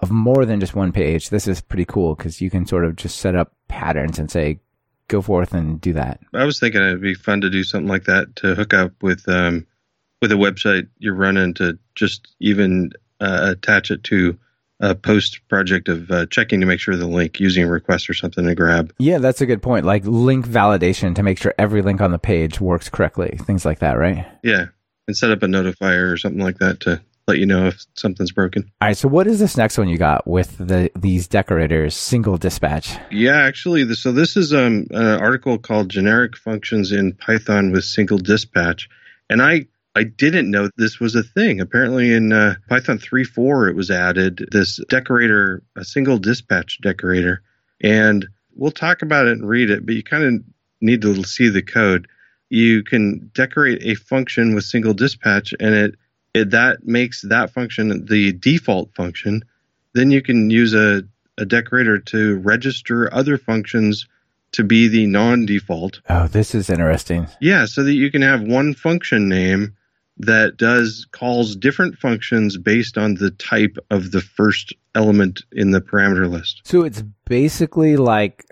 of 0.00 0.10
more 0.10 0.46
than 0.46 0.60
just 0.60 0.74
one 0.74 0.92
page, 0.92 1.28
this 1.28 1.46
is 1.46 1.60
pretty 1.60 1.84
cool 1.84 2.14
because 2.14 2.40
you 2.40 2.50
can 2.50 2.66
sort 2.66 2.84
of 2.84 2.96
just 2.96 3.18
set 3.18 3.34
up 3.34 3.52
patterns 3.68 4.18
and 4.18 4.30
say, 4.30 4.58
go 5.08 5.20
forth 5.20 5.52
and 5.52 5.80
do 5.80 5.92
that. 5.92 6.20
I 6.32 6.44
was 6.44 6.58
thinking 6.58 6.80
it'd 6.80 7.02
be 7.02 7.14
fun 7.14 7.42
to 7.42 7.50
do 7.50 7.64
something 7.64 7.88
like 7.88 8.04
that 8.04 8.34
to 8.36 8.54
hook 8.54 8.72
up 8.72 8.92
with 9.02 9.28
um, 9.28 9.66
with 10.22 10.32
a 10.32 10.36
website 10.36 10.88
you're 10.98 11.14
running 11.14 11.54
to 11.54 11.78
just 11.94 12.34
even 12.40 12.92
uh, 13.20 13.52
attach 13.52 13.90
it 13.90 14.04
to 14.04 14.38
a 14.80 14.94
post 14.94 15.40
project 15.48 15.88
of 15.88 16.10
uh, 16.10 16.26
checking 16.26 16.60
to 16.60 16.66
make 16.66 16.80
sure 16.80 16.96
the 16.96 17.06
link 17.06 17.38
using 17.38 17.64
a 17.64 17.70
request 17.70 18.08
or 18.08 18.14
something 18.14 18.46
to 18.46 18.54
grab. 18.54 18.92
Yeah, 18.98 19.18
that's 19.18 19.40
a 19.40 19.46
good 19.46 19.62
point. 19.62 19.84
Like 19.84 20.04
link 20.04 20.46
validation 20.46 21.14
to 21.14 21.22
make 21.22 21.38
sure 21.38 21.54
every 21.58 21.82
link 21.82 22.00
on 22.00 22.10
the 22.10 22.18
page 22.18 22.60
works 22.60 22.88
correctly, 22.88 23.38
things 23.42 23.64
like 23.64 23.80
that, 23.80 23.98
right? 23.98 24.26
Yeah, 24.42 24.66
and 25.06 25.16
set 25.16 25.30
up 25.30 25.42
a 25.42 25.46
notifier 25.46 26.12
or 26.12 26.16
something 26.16 26.42
like 26.42 26.58
that 26.58 26.80
to 26.80 27.02
let 27.28 27.38
you 27.38 27.46
know 27.46 27.66
if 27.66 27.84
something's 27.94 28.32
broken. 28.32 28.70
All 28.80 28.88
right. 28.88 28.96
So 28.96 29.06
what 29.06 29.26
is 29.26 29.38
this 29.38 29.56
next 29.56 29.78
one 29.78 29.88
you 29.88 29.98
got 29.98 30.26
with 30.26 30.56
the 30.58 30.90
these 30.96 31.28
decorators? 31.28 31.94
Single 31.94 32.36
dispatch. 32.36 32.96
Yeah, 33.10 33.36
actually, 33.36 33.92
so 33.94 34.12
this 34.12 34.36
is 34.36 34.52
um, 34.52 34.86
an 34.90 35.20
article 35.20 35.58
called 35.58 35.90
"Generic 35.90 36.36
Functions 36.36 36.90
in 36.90 37.12
Python 37.12 37.70
with 37.70 37.84
Single 37.84 38.18
Dispatch," 38.18 38.88
and 39.28 39.42
I 39.42 39.66
I 39.94 40.04
didn't 40.04 40.50
know 40.50 40.70
this 40.76 41.00
was 41.00 41.14
a 41.14 41.22
thing. 41.22 41.60
Apparently, 41.60 42.12
in 42.12 42.32
uh, 42.32 42.54
Python 42.68 42.98
3.4, 42.98 43.70
it 43.70 43.76
was 43.76 43.90
added 43.90 44.48
this 44.52 44.78
decorator, 44.88 45.62
a 45.76 45.84
single 45.84 46.18
dispatch 46.18 46.80
decorator, 46.80 47.42
and 47.82 48.26
we'll 48.54 48.70
talk 48.70 49.02
about 49.02 49.26
it 49.26 49.32
and 49.32 49.48
read 49.48 49.70
it. 49.70 49.84
But 49.84 49.96
you 49.96 50.02
kind 50.02 50.24
of 50.24 50.44
need 50.80 51.02
to 51.02 51.24
see 51.24 51.48
the 51.48 51.62
code. 51.62 52.06
You 52.50 52.82
can 52.84 53.30
decorate 53.34 53.82
a 53.82 53.96
function 53.96 54.54
with 54.54 54.64
single 54.64 54.94
dispatch, 54.94 55.54
and 55.58 55.74
it 55.74 55.94
it, 56.34 56.50
that 56.50 56.86
makes 56.86 57.22
that 57.22 57.50
function 57.50 58.06
the 58.06 58.32
default 58.32 58.94
function. 58.94 59.44
Then 59.94 60.12
you 60.12 60.22
can 60.22 60.50
use 60.50 60.74
a, 60.74 61.02
a 61.36 61.44
decorator 61.44 61.98
to 61.98 62.38
register 62.38 63.12
other 63.12 63.36
functions 63.38 64.06
to 64.52 64.64
be 64.64 64.88
the 64.88 65.06
non-default. 65.06 66.00
Oh, 66.08 66.28
this 66.28 66.54
is 66.54 66.70
interesting. 66.70 67.26
Yeah, 67.40 67.66
so 67.66 67.82
that 67.84 67.92
you 67.92 68.10
can 68.10 68.22
have 68.22 68.42
one 68.42 68.74
function 68.74 69.28
name 69.28 69.76
that 70.20 70.56
does 70.56 71.06
calls 71.12 71.56
different 71.56 71.96
functions 71.98 72.56
based 72.56 72.98
on 72.98 73.14
the 73.14 73.30
type 73.32 73.76
of 73.90 74.12
the 74.12 74.20
first 74.20 74.74
element 74.94 75.42
in 75.52 75.70
the 75.70 75.80
parameter 75.80 76.30
list. 76.30 76.62
So 76.64 76.82
it's 76.82 77.02
basically 77.26 77.96
like 77.96 78.44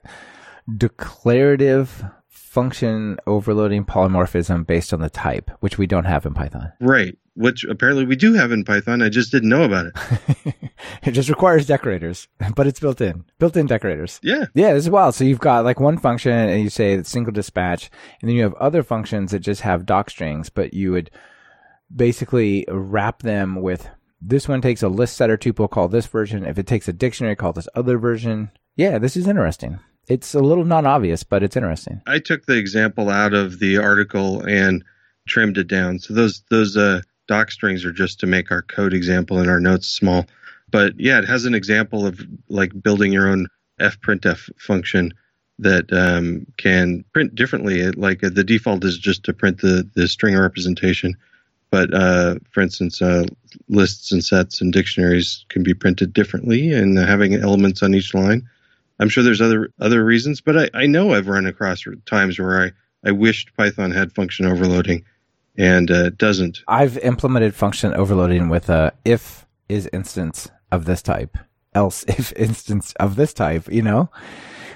declarative 0.76 2.04
function 2.28 3.18
overloading 3.26 3.84
polymorphism 3.84 4.66
based 4.66 4.92
on 4.92 5.00
the 5.00 5.10
type, 5.10 5.50
which 5.60 5.78
we 5.78 5.86
don't 5.86 6.04
have 6.04 6.26
in 6.26 6.34
Python. 6.34 6.72
Right 6.80 7.16
which 7.38 7.62
apparently 7.64 8.04
we 8.04 8.16
do 8.16 8.34
have 8.34 8.50
in 8.50 8.64
Python. 8.64 9.00
I 9.00 9.08
just 9.08 9.30
didn't 9.30 9.48
know 9.48 9.62
about 9.62 9.86
it. 9.86 10.54
it 11.04 11.12
just 11.12 11.28
requires 11.28 11.66
decorators, 11.66 12.26
but 12.56 12.66
it's 12.66 12.80
built 12.80 13.00
in, 13.00 13.24
built 13.38 13.56
in 13.56 13.66
decorators. 13.66 14.18
Yeah. 14.24 14.46
Yeah, 14.54 14.74
this 14.74 14.84
is 14.84 14.90
wild. 14.90 15.14
So 15.14 15.22
you've 15.22 15.38
got 15.38 15.64
like 15.64 15.78
one 15.78 15.98
function 15.98 16.32
and 16.32 16.60
you 16.60 16.68
say 16.68 17.00
single 17.04 17.32
dispatch, 17.32 17.90
and 18.20 18.28
then 18.28 18.36
you 18.36 18.42
have 18.42 18.54
other 18.54 18.82
functions 18.82 19.30
that 19.30 19.38
just 19.38 19.60
have 19.60 19.86
doc 19.86 20.10
strings, 20.10 20.50
but 20.50 20.74
you 20.74 20.90
would 20.90 21.12
basically 21.94 22.64
wrap 22.68 23.22
them 23.22 23.56
with 23.56 23.88
this 24.20 24.48
one 24.48 24.60
takes 24.60 24.82
a 24.82 24.88
list 24.88 25.16
setter 25.16 25.36
tuple, 25.36 25.70
call 25.70 25.88
this 25.88 26.06
version. 26.06 26.44
If 26.44 26.58
it 26.58 26.66
takes 26.66 26.88
a 26.88 26.92
dictionary, 26.92 27.36
call 27.36 27.52
this 27.52 27.68
other 27.74 27.98
version. 27.98 28.50
Yeah, 28.76 28.98
this 28.98 29.16
is 29.16 29.28
interesting. 29.28 29.78
It's 30.08 30.34
a 30.34 30.40
little 30.40 30.64
non 30.64 30.86
obvious, 30.86 31.22
but 31.22 31.42
it's 31.42 31.56
interesting. 31.56 32.00
I 32.06 32.18
took 32.18 32.46
the 32.46 32.56
example 32.56 33.10
out 33.10 33.34
of 33.34 33.58
the 33.58 33.78
article 33.78 34.42
and 34.42 34.84
trimmed 35.28 35.58
it 35.58 35.68
down. 35.68 35.98
So 35.98 36.14
those 36.14 36.42
those 36.50 36.76
uh, 36.76 37.02
doc 37.28 37.50
strings 37.50 37.84
are 37.84 37.92
just 37.92 38.18
to 38.20 38.26
make 38.26 38.50
our 38.50 38.62
code 38.62 38.94
example 38.94 39.38
and 39.38 39.50
our 39.50 39.60
notes 39.60 39.86
small. 39.86 40.26
But 40.70 40.98
yeah, 40.98 41.18
it 41.18 41.26
has 41.26 41.44
an 41.44 41.54
example 41.54 42.06
of 42.06 42.20
like 42.48 42.72
building 42.82 43.12
your 43.12 43.28
own 43.28 43.48
fprintf 43.80 44.50
function 44.58 45.14
that 45.60 45.92
um, 45.92 46.46
can 46.56 47.04
print 47.12 47.34
differently. 47.34 47.80
It, 47.80 47.96
like 47.96 48.20
the 48.20 48.44
default 48.44 48.84
is 48.84 48.98
just 48.98 49.24
to 49.24 49.32
print 49.32 49.60
the, 49.60 49.88
the 49.94 50.08
string 50.08 50.36
representation. 50.36 51.16
But 51.70 51.92
uh, 51.92 52.36
for 52.50 52.62
instance, 52.62 53.02
uh, 53.02 53.26
lists 53.68 54.10
and 54.12 54.24
sets 54.24 54.60
and 54.60 54.72
dictionaries 54.72 55.44
can 55.48 55.62
be 55.62 55.74
printed 55.74 56.12
differently 56.12 56.72
and 56.72 56.96
having 56.98 57.34
elements 57.34 57.82
on 57.82 57.94
each 57.94 58.14
line. 58.14 58.48
I'm 59.00 59.08
sure 59.08 59.22
there's 59.22 59.40
other 59.40 59.70
other 59.78 60.04
reasons, 60.04 60.40
but 60.40 60.56
I, 60.56 60.70
I 60.74 60.86
know 60.86 61.12
I've 61.12 61.28
run 61.28 61.46
across 61.46 61.84
times 62.06 62.38
where 62.38 62.62
I, 62.62 63.08
I 63.08 63.12
wished 63.12 63.56
Python 63.56 63.90
had 63.90 64.12
function 64.12 64.46
overloading 64.46 65.04
and 65.56 65.90
uh, 65.90 66.10
doesn't. 66.10 66.62
I've 66.66 66.96
implemented 66.98 67.54
function 67.54 67.92
overloading 67.94 68.48
with 68.48 68.70
a 68.70 68.92
if 69.04 69.46
is 69.68 69.88
instance 69.92 70.48
of 70.72 70.84
this 70.86 71.02
type, 71.02 71.36
else 71.74 72.04
if 72.08 72.32
instance 72.32 72.94
of 72.98 73.16
this 73.16 73.32
type, 73.34 73.70
you 73.70 73.82
know, 73.82 74.10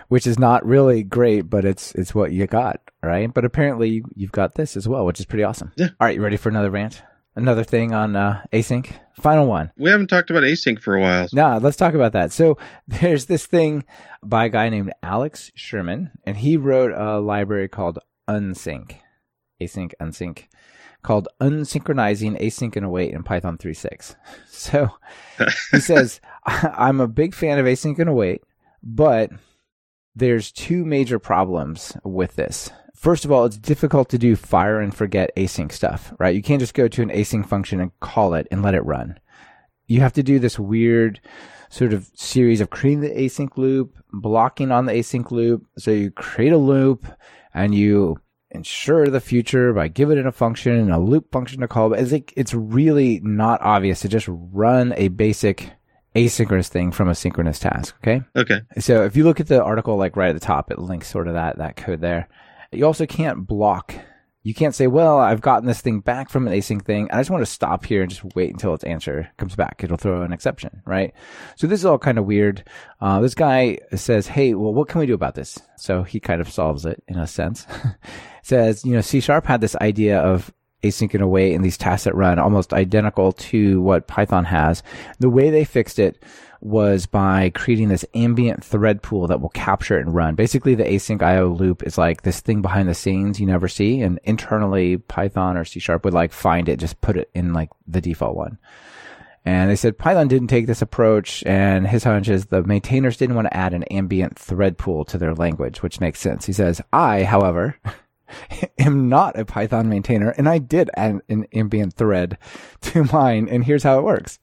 which 0.09 0.27
is 0.27 0.39
not 0.39 0.67
really 0.67 1.03
great, 1.03 1.43
but 1.43 1.65
it's 1.65 1.95
it's 1.95 2.15
what 2.15 2.33
you 2.33 2.47
got, 2.47 2.81
right? 3.09 3.33
But 3.33 3.45
apparently 3.45 4.03
you've 4.15 4.33
got 4.33 4.55
this 4.55 4.77
as 4.77 4.89
well, 4.89 5.05
which 5.05 5.21
is 5.21 5.27
pretty 5.27 5.45
awesome. 5.45 5.73
Yeah. 5.77 5.89
All 6.01 6.07
right, 6.07 6.15
you 6.15 6.23
ready 6.23 6.37
for 6.37 6.49
another 6.49 6.71
rant? 6.71 7.03
Another 7.35 7.65
thing 7.65 7.95
on 7.95 8.15
uh, 8.15 8.45
async. 8.53 8.93
Final 9.15 9.47
one. 9.47 9.73
We 9.79 9.91
haven't 9.91 10.09
talked 10.09 10.29
about 10.29 10.43
async 10.43 10.81
for 10.81 10.95
a 10.95 11.01
while. 11.01 11.29
No, 11.33 11.59
let's 11.59 11.79
talk 11.79 11.95
about 11.95 12.13
that. 12.13 12.31
So 12.31 12.59
there's 12.89 13.27
this 13.27 13.47
thing 13.47 13.85
by 14.23 14.47
a 14.47 14.51
guy 14.51 14.69
named 14.69 14.93
Alex 15.03 15.51
Sherman, 15.55 16.11
and 16.25 16.37
he 16.37 16.57
wrote 16.57 16.93
a 16.93 17.21
library 17.21 17.69
called 17.69 17.99
Unsync, 18.29 18.97
async, 19.61 19.93
unsync 20.01 20.45
called 21.03 21.29
Unsynchronizing 21.41 22.41
Async 22.41 22.77
and 22.77 22.87
Await 22.87 23.13
in 23.13 23.23
Python 23.23 23.59
3.6. 23.59 24.15
So 24.47 24.91
he 25.73 25.81
says, 25.81 26.21
I'm 26.47 27.01
a 27.01 27.09
big 27.09 27.35
fan 27.35 27.59
of 27.59 27.67
async 27.67 27.99
and 27.99 28.09
await, 28.09 28.43
but 28.81 29.33
there's 30.15 30.53
two 30.53 30.85
major 30.85 31.19
problems 31.19 31.97
with 32.05 32.37
this. 32.37 32.71
First 33.03 33.25
of 33.25 33.33
all, 33.33 33.45
it's 33.45 33.59
difficult 33.59 34.09
to 34.11 34.17
do 34.17 34.37
fire 34.37 34.81
and 34.81 34.95
forget 34.95 35.35
async 35.37 35.73
stuff, 35.73 36.15
right? 36.21 36.37
You 36.37 36.41
can't 36.41 36.61
just 36.61 36.73
go 36.73 36.87
to 36.87 37.03
an 37.03 37.11
async 37.11 37.49
function 37.49 37.81
and 37.81 37.91
call 37.99 38.35
it 38.35 38.47
and 38.53 38.63
let 38.63 38.77
it 38.77 38.85
run. 38.85 39.19
You 39.89 39.99
have 40.03 40.13
to 40.13 40.23
do 40.23 40.39
this 40.39 40.57
weird 40.57 41.21
sort 41.69 41.93
of 41.95 42.09
series 42.15 42.61
of 42.61 42.71
creating 42.71 43.01
the 43.01 43.11
async 43.11 43.57
loop, 43.57 43.99
blocking 44.13 44.71
on 44.71 44.87
the 44.87 44.93
async 44.93 45.33
loop. 45.33 45.67
So 45.79 45.91
you 45.91 46.13
create 46.13 46.53
a 46.53 46.57
loop 46.57 47.05
and 47.53 47.75
you 47.75 48.21
ensure 48.53 49.09
the 49.09 49.21
future 49.21 49.73
by 49.73 49.89
giving 49.89 50.17
it 50.17 50.25
a 50.25 50.31
function 50.31 50.79
and 50.79 50.93
a 50.93 51.01
loop 51.01 51.33
function 51.33 51.61
to 51.63 51.67
call. 51.67 51.89
But 51.89 51.99
it's 51.99 52.13
like 52.13 52.33
it's 52.37 52.55
really 52.55 53.19
not 53.25 53.61
obvious 53.63 53.99
to 54.03 54.09
just 54.09 54.29
run 54.31 54.95
a 54.97 55.09
basic 55.09 55.73
asynchronous 56.15 56.69
thing 56.69 56.93
from 56.93 57.09
a 57.09 57.17
synchronous 57.17 57.59
task. 57.59 57.97
Okay. 57.97 58.23
Okay. 58.37 58.61
So 58.79 59.03
if 59.03 59.17
you 59.17 59.25
look 59.25 59.41
at 59.41 59.49
the 59.49 59.61
article, 59.61 59.97
like 59.97 60.15
right 60.15 60.31
at 60.31 60.37
the 60.37 60.47
top, 60.47 60.71
it 60.71 60.79
links 60.79 61.09
sort 61.09 61.27
of 61.27 61.35
that 61.35 61.59
that 61.59 61.75
code 61.75 62.01
there. 62.01 62.29
You 62.73 62.87
also 62.87 63.07
can't 63.07 63.47
block. 63.47 63.95
You 64.45 64.55
can't 64.55 64.75
say, 64.75 64.89
"Well, 64.89 65.19
I've 65.21 65.41
gotten 65.41 65.69
this 65.69 65.81
thing 65.81 66.01
back 66.01 66.29
from 66.29 66.49
an 66.49 66.53
async 66.53 66.85
thing. 66.85 67.09
I 67.13 67.21
just 67.21 67.31
want 67.31 67.43
to 67.43 67.51
stop 67.51 67.85
here 67.85 68.03
and 68.03 68.11
just 68.11 68.25
wait 68.35 68.51
until 68.51 68.75
its 68.75 68.83
answer 68.83 69.31
comes 69.37 69.55
back. 69.55 69.83
It'll 69.85 69.97
throw 69.97 70.23
an 70.23 70.33
exception, 70.33 70.83
right?" 70.85 71.15
So 71.57 71.69
this 71.69 71.79
is 71.79 71.87
all 71.87 71.99
kind 71.99 72.19
of 72.19 72.25
weird. 72.25 72.65
Uh, 73.01 73.21
this 73.21 73.35
guy 73.35 73.79
says, 73.95 74.27
"Hey, 74.27 74.55
well, 74.55 74.75
what 74.75 74.89
can 74.89 74.99
we 74.99 75.07
do 75.07 75.15
about 75.15 75.37
this?" 75.37 75.61
So 75.77 76.03
he 76.03 76.19
kind 76.19 76.41
of 76.41 76.51
solves 76.51 76.85
it 76.85 77.05
in 77.07 77.19
a 77.19 77.27
sense. 77.27 77.67
says, 78.43 78.85
you 78.85 78.93
know, 78.93 79.01
C 79.01 79.21
sharp 79.21 79.47
had 79.47 79.61
this 79.61 79.77
idea 79.77 80.19
of 80.19 80.53
async 80.83 81.15
and 81.15 81.23
await 81.23 81.53
in 81.53 81.63
these 81.63 81.79
tasks 81.79 82.05
that 82.05 82.15
run 82.15 82.39
almost 82.39 82.73
identical 82.73 83.33
to 83.33 83.81
what 83.81 84.07
Python 84.07 84.45
has. 84.45 84.83
The 85.19 85.31
way 85.31 85.51
they 85.51 85.65
fixed 85.65 85.99
it 85.99 86.23
was 86.63 87.07
by 87.07 87.51
creating 87.51 87.89
this 87.89 88.05
ambient 88.15 88.65
thread 88.65 89.03
pool 89.03 89.27
that 89.27 89.41
will 89.41 89.49
capture 89.51 89.99
it 89.99 90.07
and 90.07 90.15
run. 90.15 90.37
Basically, 90.37 90.75
the 90.75 90.85
async 90.85 91.21
IO 91.21 91.49
loop 91.49 91.83
is 91.83 91.99
like 91.99 92.23
this 92.23 92.41
thing 92.41 92.63
behind 92.63 92.89
the 92.89 92.95
scenes 92.95 93.41
you 93.41 93.47
never 93.47 93.67
see, 93.67 94.01
and 94.01 94.21
internally 94.23 94.97
Python 94.97 95.57
or 95.57 95.65
C 95.65 95.81
sharp 95.81 96.05
would 96.05 96.15
like 96.15 96.33
find 96.33 96.69
it, 96.69 96.79
just 96.79 97.01
put 97.01 97.17
it 97.17 97.31
in 97.35 97.53
like 97.53 97.71
the 97.89 98.01
default 98.01 98.37
one. 98.37 98.59
And 99.45 99.69
they 99.69 99.77
said 99.77 99.99
Python 99.99 100.29
didn't 100.29 100.49
take 100.49 100.69
this 100.69 100.83
approach, 100.83 101.43
and 101.45 101.87
his 101.87 102.05
hunch 102.05 102.29
is 102.29 102.47
the 102.47 102.63
maintainers 102.63 103.17
didn't 103.17 103.35
want 103.35 103.47
to 103.47 103.57
add 103.57 103.75
an 103.75 103.83
ambient 103.85 104.39
thread 104.39 104.79
pool 104.79 105.05
to 105.07 105.19
their 105.19 105.35
language, 105.35 105.83
which 105.83 105.99
makes 105.99 106.21
sense. 106.21 106.47
He 106.47 106.53
says, 106.53 106.81
I, 106.93 107.25
however, 107.25 107.77
am 108.79 109.09
not 109.09 109.39
a 109.39 109.45
Python 109.45 109.89
maintainer, 109.89 110.31
and 110.31 110.49
I 110.49 110.59
did 110.59 110.91
add 110.95 111.21
an 111.29 111.47
ambient 111.53 111.95
thread 111.95 112.39
to 112.83 113.05
mine, 113.05 113.49
and 113.49 113.65
here's 113.65 113.83
how 113.83 113.99
it 113.99 114.05
works. 114.05 114.39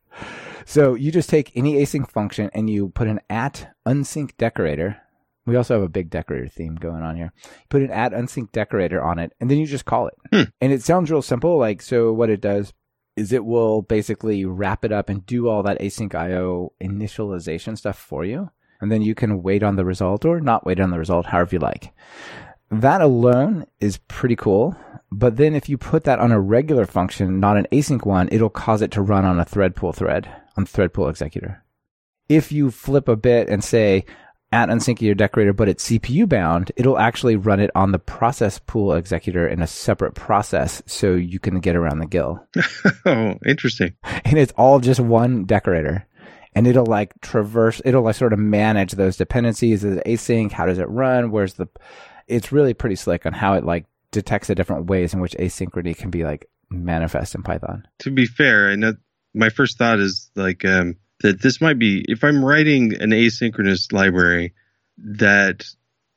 So 0.65 0.93
you 0.93 1.11
just 1.11 1.29
take 1.29 1.51
any 1.55 1.75
async 1.75 2.07
function 2.11 2.51
and 2.53 2.69
you 2.69 2.89
put 2.89 3.07
an 3.07 3.21
at 3.27 3.73
unsync 3.87 4.37
decorator. 4.37 5.01
We 5.47 5.55
also 5.55 5.73
have 5.73 5.83
a 5.83 5.89
big 5.89 6.11
decorator 6.11 6.47
theme 6.47 6.75
going 6.75 7.01
on 7.01 7.15
here. 7.15 7.33
Put 7.69 7.81
an 7.81 7.89
at 7.89 8.11
unsync 8.11 8.51
decorator 8.51 9.01
on 9.01 9.17
it, 9.17 9.33
and 9.39 9.49
then 9.49 9.57
you 9.57 9.65
just 9.65 9.85
call 9.85 10.07
it. 10.07 10.13
Hmm. 10.31 10.51
And 10.61 10.71
it 10.71 10.83
sounds 10.83 11.09
real 11.09 11.23
simple. 11.23 11.57
Like, 11.57 11.81
so 11.81 12.13
what 12.13 12.29
it 12.29 12.39
does 12.39 12.71
is 13.15 13.33
it 13.33 13.45
will 13.45 13.81
basically 13.81 14.45
wrap 14.45 14.85
it 14.85 14.91
up 14.91 15.09
and 15.09 15.25
do 15.25 15.49
all 15.49 15.63
that 15.63 15.79
async 15.79 16.13
IO 16.13 16.73
initialization 16.79 17.75
stuff 17.75 17.97
for 17.97 18.23
you. 18.23 18.51
And 18.79 18.91
then 18.91 19.01
you 19.01 19.15
can 19.15 19.41
wait 19.41 19.63
on 19.63 19.75
the 19.75 19.83
result 19.83 20.23
or 20.23 20.39
not 20.39 20.65
wait 20.65 20.79
on 20.79 20.91
the 20.91 20.99
result, 20.99 21.25
however 21.25 21.55
you 21.55 21.59
like. 21.59 21.93
That 22.71 23.01
alone 23.01 23.65
is 23.79 23.97
pretty 24.07 24.35
cool. 24.35 24.75
But 25.11 25.37
then 25.37 25.55
if 25.55 25.67
you 25.69 25.77
put 25.77 26.03
that 26.03 26.19
on 26.19 26.31
a 26.31 26.39
regular 26.39 26.85
function, 26.85 27.39
not 27.39 27.57
an 27.57 27.67
async 27.71 28.05
one, 28.05 28.29
it'll 28.31 28.49
cause 28.49 28.81
it 28.81 28.91
to 28.91 29.01
run 29.01 29.25
on 29.25 29.39
a 29.39 29.45
thread 29.45 29.75
pool 29.75 29.91
thread 29.91 30.29
on 30.55 30.65
thread 30.65 30.93
pool 30.93 31.09
executor. 31.09 31.63
If 32.27 32.51
you 32.51 32.69
flip 32.69 33.07
a 33.07 33.15
bit 33.15 33.49
and 33.49 33.63
say 33.63 34.05
at 34.51 34.69
unsync 34.69 35.01
your 35.01 35.15
decorator, 35.15 35.53
but 35.53 35.69
it's 35.69 35.89
CPU 35.89 36.27
bound, 36.27 36.71
it'll 36.75 36.97
actually 36.97 37.35
run 37.35 37.59
it 37.59 37.71
on 37.75 37.91
the 37.91 37.99
process 37.99 38.59
pool 38.59 38.93
executor 38.93 39.47
in 39.47 39.61
a 39.61 39.67
separate 39.67 40.13
process 40.13 40.81
so 40.85 41.13
you 41.13 41.39
can 41.39 41.59
get 41.59 41.75
around 41.75 41.99
the 41.99 42.05
GIL. 42.05 42.45
oh, 43.05 43.35
interesting. 43.45 43.95
And 44.03 44.37
it's 44.37 44.53
all 44.57 44.79
just 44.79 44.99
one 44.99 45.45
decorator. 45.45 46.05
And 46.55 46.65
it'll 46.65 46.85
like 46.85 47.13
traverse, 47.21 47.81
it'll 47.85 48.01
like 48.03 48.15
sort 48.15 48.33
of 48.33 48.39
manage 48.39 48.93
those 48.93 49.17
dependencies. 49.17 49.83
Is 49.83 49.97
it 49.97 50.05
async? 50.05 50.51
How 50.51 50.65
does 50.65 50.79
it 50.79 50.89
run? 50.89 51.29
Where's 51.31 51.53
the, 51.53 51.67
it's 52.29 52.51
really 52.51 52.73
pretty 52.73 52.95
slick 52.95 53.25
on 53.25 53.33
how 53.33 53.53
it 53.53 53.65
like 53.65 53.85
detects 54.11 54.47
the 54.47 54.55
different 54.55 54.85
ways 54.85 55.13
in 55.13 55.19
which 55.19 55.35
asynchrony 55.37 55.95
can 55.95 56.09
be 56.09 56.23
like 56.23 56.47
manifest 56.69 57.35
in 57.35 57.43
Python. 57.43 57.87
To 57.99 58.11
be 58.11 58.25
fair, 58.25 58.69
I 58.69 58.75
know 58.75 58.93
my 59.33 59.49
first 59.49 59.77
thought 59.77 59.99
is 59.99 60.31
like 60.35 60.63
um, 60.65 60.95
that 61.21 61.41
this 61.41 61.61
might 61.61 61.79
be 61.79 62.05
if 62.07 62.23
I'm 62.23 62.43
writing 62.43 62.93
an 63.01 63.11
asynchronous 63.11 63.91
library 63.91 64.53
that 64.97 65.65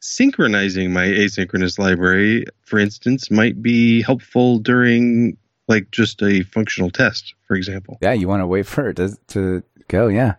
synchronizing 0.01 0.93
my 0.93 1.05
asynchronous 1.05 1.79
library, 1.79 2.45
for 2.63 2.79
instance, 2.79 3.31
might 3.31 3.63
be 3.63 4.03
helpful 4.03 4.59
during 4.59 5.37
like 5.69 5.91
just 5.91 6.23
a 6.23 6.43
functional 6.43 6.91
test, 6.91 7.35
for 7.47 7.57
example. 7.57 7.99
Yeah, 8.03 8.13
you 8.13 8.29
want 8.29 8.43
to 8.43 8.47
wait 8.47 8.67
for 8.67 8.91
it 8.91 8.97
to, 8.97 9.17
to 9.29 9.63
go. 9.89 10.09
Yeah, 10.09 10.35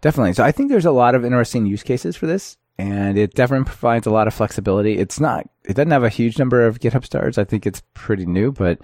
definitely. 0.00 0.34
So 0.34 0.44
I 0.44 0.52
think 0.52 0.70
there's 0.70 0.86
a 0.86 0.92
lot 0.92 1.14
of 1.14 1.24
interesting 1.24 1.66
use 1.66 1.82
cases 1.82 2.16
for 2.16 2.26
this 2.26 2.56
and 2.82 3.16
it 3.16 3.34
definitely 3.34 3.64
provides 3.64 4.08
a 4.08 4.10
lot 4.10 4.26
of 4.26 4.34
flexibility. 4.34 4.98
It's 4.98 5.20
not, 5.20 5.48
it 5.64 5.74
doesn't 5.74 5.92
have 5.92 6.02
a 6.02 6.08
huge 6.08 6.36
number 6.36 6.66
of 6.66 6.80
GitHub 6.80 7.04
stars. 7.04 7.38
I 7.38 7.44
think 7.44 7.64
it's 7.64 7.80
pretty 7.94 8.26
new, 8.26 8.50
but 8.50 8.80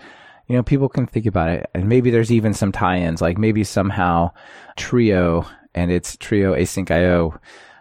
you 0.47 0.55
know, 0.55 0.63
people 0.63 0.89
can 0.89 1.09
think 1.09 1.27
about 1.27 1.49
it. 1.49 1.69
And 1.75 1.89
maybe 1.89 2.11
there's 2.11 2.31
even 2.31 2.55
some 2.55 2.71
tie-ins, 2.71 3.21
like 3.21 3.39
maybe 3.39 3.65
somehow 3.65 4.31
Trio 4.77 5.45
and 5.75 5.91
its 5.91 6.17
Trio 6.17 6.55
Async 6.55 6.89
IO 6.93 7.41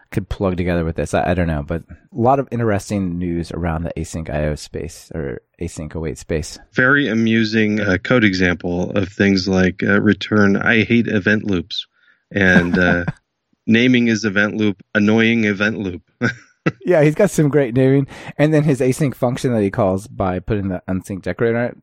could 0.10 0.28
plug 0.28 0.58
together 0.58 0.84
with 0.84 0.96
this. 0.96 1.14
I, 1.14 1.32
I, 1.32 1.34
don't 1.36 1.48
know, 1.48 1.62
but 1.62 1.84
a 1.84 1.96
lot 2.12 2.40
of 2.40 2.48
interesting 2.50 3.20
news 3.20 3.52
around 3.52 3.84
the 3.84 3.94
async 3.96 4.28
IO 4.30 4.56
space 4.56 5.12
or 5.14 5.42
async 5.62 5.94
await 5.94 6.18
space. 6.18 6.58
Very 6.72 7.08
amusing 7.10 7.80
uh, 7.80 7.98
code 8.04 8.24
example 8.24 8.90
of 8.92 9.10
things 9.10 9.48
like 9.48 9.84
uh, 9.84 10.02
return 10.02 10.58
I 10.58 10.84
hate 10.84 11.08
event 11.08 11.44
loops 11.44 11.86
and 12.32 12.80
uh, 12.80 13.06
naming 13.68 14.08
his 14.08 14.26
event 14.26 14.58
loop 14.58 14.82
annoying 14.96 15.44
event 15.44 15.78
loop. 15.78 16.02
yeah, 16.86 17.04
he's 17.04 17.16
got 17.16 17.30
some 17.30 17.50
great 17.50 17.76
naming. 17.76 18.08
And 18.38 18.54
then 18.54 18.64
his 18.64 18.80
async 18.80 19.14
function 19.14 19.54
that 19.54 19.62
he 19.62 19.70
calls 19.70 20.08
by 20.08 20.40
putting 20.40 20.70
the 20.70 20.82
unsync 20.88 21.22
decorator 21.22 21.58
on 21.58 21.66
it, 21.66 21.78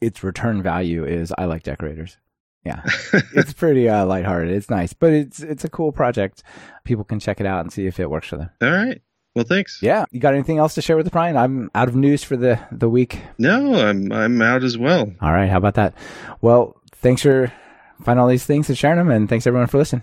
its 0.00 0.22
return 0.22 0.62
value 0.62 1.04
is 1.04 1.32
I 1.38 1.44
like 1.44 1.62
decorators. 1.62 2.16
Yeah, 2.64 2.82
it's 3.34 3.52
pretty 3.52 3.88
uh, 3.88 4.04
lighthearted. 4.06 4.52
It's 4.52 4.68
nice, 4.68 4.92
but 4.92 5.12
it's 5.12 5.40
it's 5.40 5.64
a 5.64 5.70
cool 5.70 5.92
project. 5.92 6.42
People 6.82 7.04
can 7.04 7.20
check 7.20 7.40
it 7.40 7.46
out 7.46 7.60
and 7.60 7.72
see 7.72 7.86
if 7.86 8.00
it 8.00 8.10
works 8.10 8.26
for 8.26 8.38
them. 8.38 8.50
All 8.60 8.70
right. 8.70 9.00
Well, 9.36 9.44
thanks. 9.44 9.80
Yeah, 9.82 10.06
you 10.10 10.18
got 10.18 10.34
anything 10.34 10.58
else 10.58 10.74
to 10.74 10.82
share 10.82 10.96
with 10.96 11.10
Brian? 11.12 11.36
I'm 11.36 11.70
out 11.74 11.88
of 11.88 11.94
news 11.94 12.24
for 12.24 12.36
the 12.36 12.58
the 12.72 12.88
week. 12.88 13.20
No, 13.38 13.74
I'm 13.74 14.10
I'm 14.10 14.42
out 14.42 14.64
as 14.64 14.76
well. 14.76 15.12
All 15.20 15.32
right. 15.32 15.48
How 15.48 15.58
about 15.58 15.74
that? 15.74 15.94
Well, 16.40 16.80
thanks 16.90 17.22
for 17.22 17.52
finding 18.02 18.20
all 18.20 18.28
these 18.28 18.46
things 18.46 18.68
and 18.68 18.76
sharing 18.76 18.98
them, 18.98 19.10
and 19.10 19.28
thanks 19.28 19.46
everyone 19.46 19.68
for 19.68 19.78
listening. 19.78 20.02